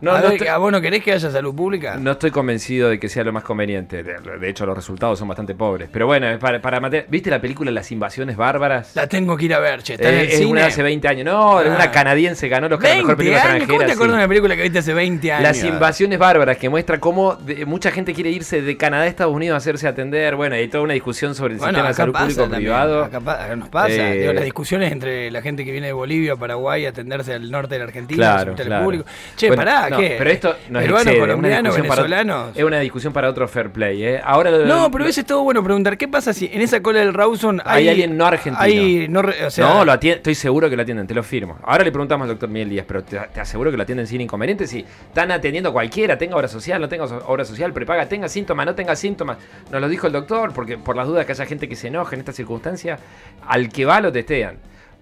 No, 0.00 0.12
a 0.12 0.18
no 0.18 0.24
ver, 0.24 0.32
estoy- 0.34 0.48
¿a 0.48 0.58
vos 0.58 0.70
no 0.70 0.80
querés 0.80 1.02
que 1.02 1.12
haya 1.12 1.30
salud 1.30 1.54
pública? 1.54 1.96
No 1.96 2.12
estoy 2.12 2.30
convencido 2.30 2.90
de 2.90 2.98
que 3.00 3.08
sea 3.08 3.24
lo 3.24 3.32
más 3.32 3.42
conveniente. 3.44 4.02
De, 4.02 4.16
de 4.38 4.48
hecho, 4.48 4.66
los 4.66 4.76
resultados 4.76 5.18
son 5.18 5.26
bastante 5.28 5.54
pobres. 5.54 5.88
Pero 5.90 6.06
bueno, 6.06 6.38
para, 6.38 6.60
para 6.60 6.80
mantener- 6.80 7.06
¿Viste 7.08 7.30
la 7.30 7.40
película 7.40 7.70
Las 7.70 7.90
Invasiones 7.90 8.36
Bárbaras? 8.36 8.94
La 8.94 9.06
tengo 9.06 9.36
que 9.36 9.46
ir 9.46 9.54
a 9.54 9.58
ver, 9.58 9.82
che. 9.82 9.94
Está 9.94 10.10
en 10.10 10.14
Eh, 10.16 10.20
el 10.20 10.26
es 10.28 10.34
cine. 10.34 10.46
una 10.50 10.60
de 10.62 10.66
hace 10.66 10.82
20 10.82 11.08
años. 11.08 11.24
No, 11.24 11.58
Ah. 11.58 11.62
una 11.66 11.90
canadiense 11.90 12.48
ganó 12.48 12.68
los 12.68 12.78
20 12.78 12.98
mejor 12.98 13.16
película 13.16 13.38
años. 13.42 13.48
¿Cómo 13.48 13.62
extranjera. 13.62 13.86
te 13.86 13.92
acuerdas 13.92 14.14
de 14.16 14.16
sí. 14.16 14.18
una 14.22 14.28
película 14.28 14.56
que 14.56 14.62
viste 14.62 14.78
hace 14.80 14.94
20 14.94 15.32
años? 15.32 15.42
Las 15.42 15.64
invasiones 15.64 16.18
bárbaras 16.18 16.56
que 16.58 16.68
muestra 16.68 17.00
cómo 17.00 17.34
de- 17.36 17.64
mucha 17.64 17.90
gente 17.90 18.12
quiere 18.12 18.30
irse 18.30 18.60
de 18.60 18.76
Canadá 18.76 19.04
a 19.04 19.06
Estados 19.06 19.34
Unidos 19.34 19.54
a 19.54 19.56
hacerse 19.58 19.88
atender. 19.88 20.36
Bueno, 20.36 20.56
hay 20.56 20.68
toda 20.68 20.84
una 20.84 20.92
discusión 20.92 21.34
sobre 21.34 21.54
el 21.54 21.58
Bueno, 21.58 21.70
sistema 21.72 21.88
de 21.88 21.94
salud 21.94 22.12
pasa 22.12 22.24
público 22.24 22.42
también, 22.42 22.60
privado. 22.62 23.04
Acá, 23.04 23.56
nos 23.56 23.68
pasa. 23.70 23.88
Eh, 23.92 24.20
Digo, 24.20 24.32
las 24.34 24.44
discusiones 24.44 24.92
entre 24.92 25.30
la 25.30 25.40
gente 25.40 25.64
que 25.64 25.72
viene 25.72 25.86
de 25.86 25.92
Bolivia 25.94 26.36
Paraguay 26.36 26.84
a 26.84 26.90
atenderse 26.90 27.32
al 27.32 27.50
norte 27.50 27.74
de 27.74 27.78
la 27.78 27.84
Argentina, 27.86 28.16
Claro, 28.18 28.40
hospitales 28.52 28.66
claro. 28.68 28.84
públicos. 28.84 29.06
Che, 29.36 29.48
Bueno, 29.48 29.60
pará, 29.64 29.85
no, 29.90 29.98
¿qué? 29.98 30.14
Pero 30.18 30.30
esto 30.30 30.48
nos 30.70 30.82
Peruanos, 30.82 30.88
excede, 31.06 31.14
es 31.16 31.18
una 31.22 31.26
colombianos, 31.26 31.62
discusión 31.76 31.86
para- 31.88 32.50
es 32.54 32.64
una 32.64 32.80
discusión 32.80 33.12
para 33.12 33.28
otro 33.30 33.48
fair 33.48 33.70
play. 33.70 34.04
¿eh? 34.04 34.20
Ahora 34.24 34.50
lo- 34.50 34.64
No, 34.66 34.90
pero 34.90 35.04
hubiese 35.04 35.20
estado 35.20 35.42
bueno 35.42 35.62
preguntar, 35.62 35.96
¿qué 35.98 36.08
pasa 36.08 36.32
si 36.32 36.50
en 36.52 36.60
esa 36.60 36.82
cola 36.82 37.00
del 37.00 37.14
Rawson 37.14 37.60
hay, 37.64 37.84
Hay 37.84 37.88
alguien 37.90 38.16
no 38.16 38.26
argentino. 38.26 38.58
Hay 38.62 39.06
no, 39.08 39.22
re- 39.22 39.46
o 39.46 39.50
sea, 39.50 39.68
no, 39.68 39.84
lo 39.84 39.92
atienden, 39.92 40.18
estoy 40.18 40.34
seguro 40.34 40.68
que 40.70 40.76
lo 40.76 40.82
atienden, 40.82 41.06
te 41.06 41.14
lo 41.14 41.22
firmo. 41.22 41.58
Ahora 41.64 41.84
le 41.84 41.92
preguntamos 41.92 42.24
al 42.24 42.30
doctor 42.30 42.48
Miguel 42.48 42.70
Díaz, 42.70 42.84
pero 42.88 43.02
te, 43.04 43.18
te 43.32 43.40
aseguro 43.40 43.70
que 43.70 43.76
lo 43.76 43.82
atienden 43.82 44.06
sin 44.06 44.20
inconvenientes. 44.20 44.70
Si 44.70 44.84
están 45.08 45.30
atendiendo 45.30 45.70
a 45.70 45.72
cualquiera, 45.72 46.16
tenga 46.18 46.36
obra 46.36 46.48
social, 46.48 46.80
no 46.80 46.88
tenga 46.88 47.04
obra 47.04 47.44
social, 47.44 47.72
prepaga, 47.72 48.06
tenga 48.06 48.28
síntomas, 48.28 48.66
no 48.66 48.74
tenga 48.74 48.96
síntomas. 48.96 49.38
Nos 49.70 49.80
lo 49.80 49.88
dijo 49.88 50.06
el 50.06 50.12
doctor, 50.12 50.52
porque 50.52 50.78
por 50.78 50.96
las 50.96 51.06
dudas 51.06 51.26
que 51.26 51.32
haya 51.32 51.46
gente 51.46 51.68
que 51.68 51.76
se 51.76 51.88
enoje 51.88 52.14
en 52.14 52.20
esta 52.20 52.32
circunstancia, 52.32 52.98
al 53.46 53.68
que 53.68 53.84
va 53.84 54.00
lo 54.00 54.12
testean. 54.12 54.56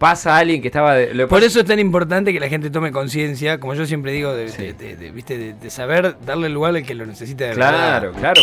Pasa 0.05 0.37
alguien 0.37 0.61
que 0.61 0.69
estaba. 0.69 0.93
De, 0.97 1.15
lo 1.15 1.29
Por 1.29 1.43
eso 1.43 1.61
es 1.61 1.65
tan 1.65 1.79
importante 1.79 2.31
que 2.35 2.39
la 2.39 2.51
gente 2.51 2.69
tome 2.69 2.93
conciencia, 2.93 3.59
como 3.59 3.73
yo 3.73 3.87
siempre 3.87 4.13
digo, 4.13 4.35
de, 4.35 4.51
Sí. 4.51 4.73
de- 4.73 5.71
saber 5.71 6.17
darle 6.27 6.51
lugar 6.51 6.77
al 6.77 6.83
que 6.85 6.95
lo 6.95 7.07
necesita 7.07 7.45
de 7.45 7.51
verdad. 7.55 7.71
Claro, 7.71 8.13
claro. 8.13 8.43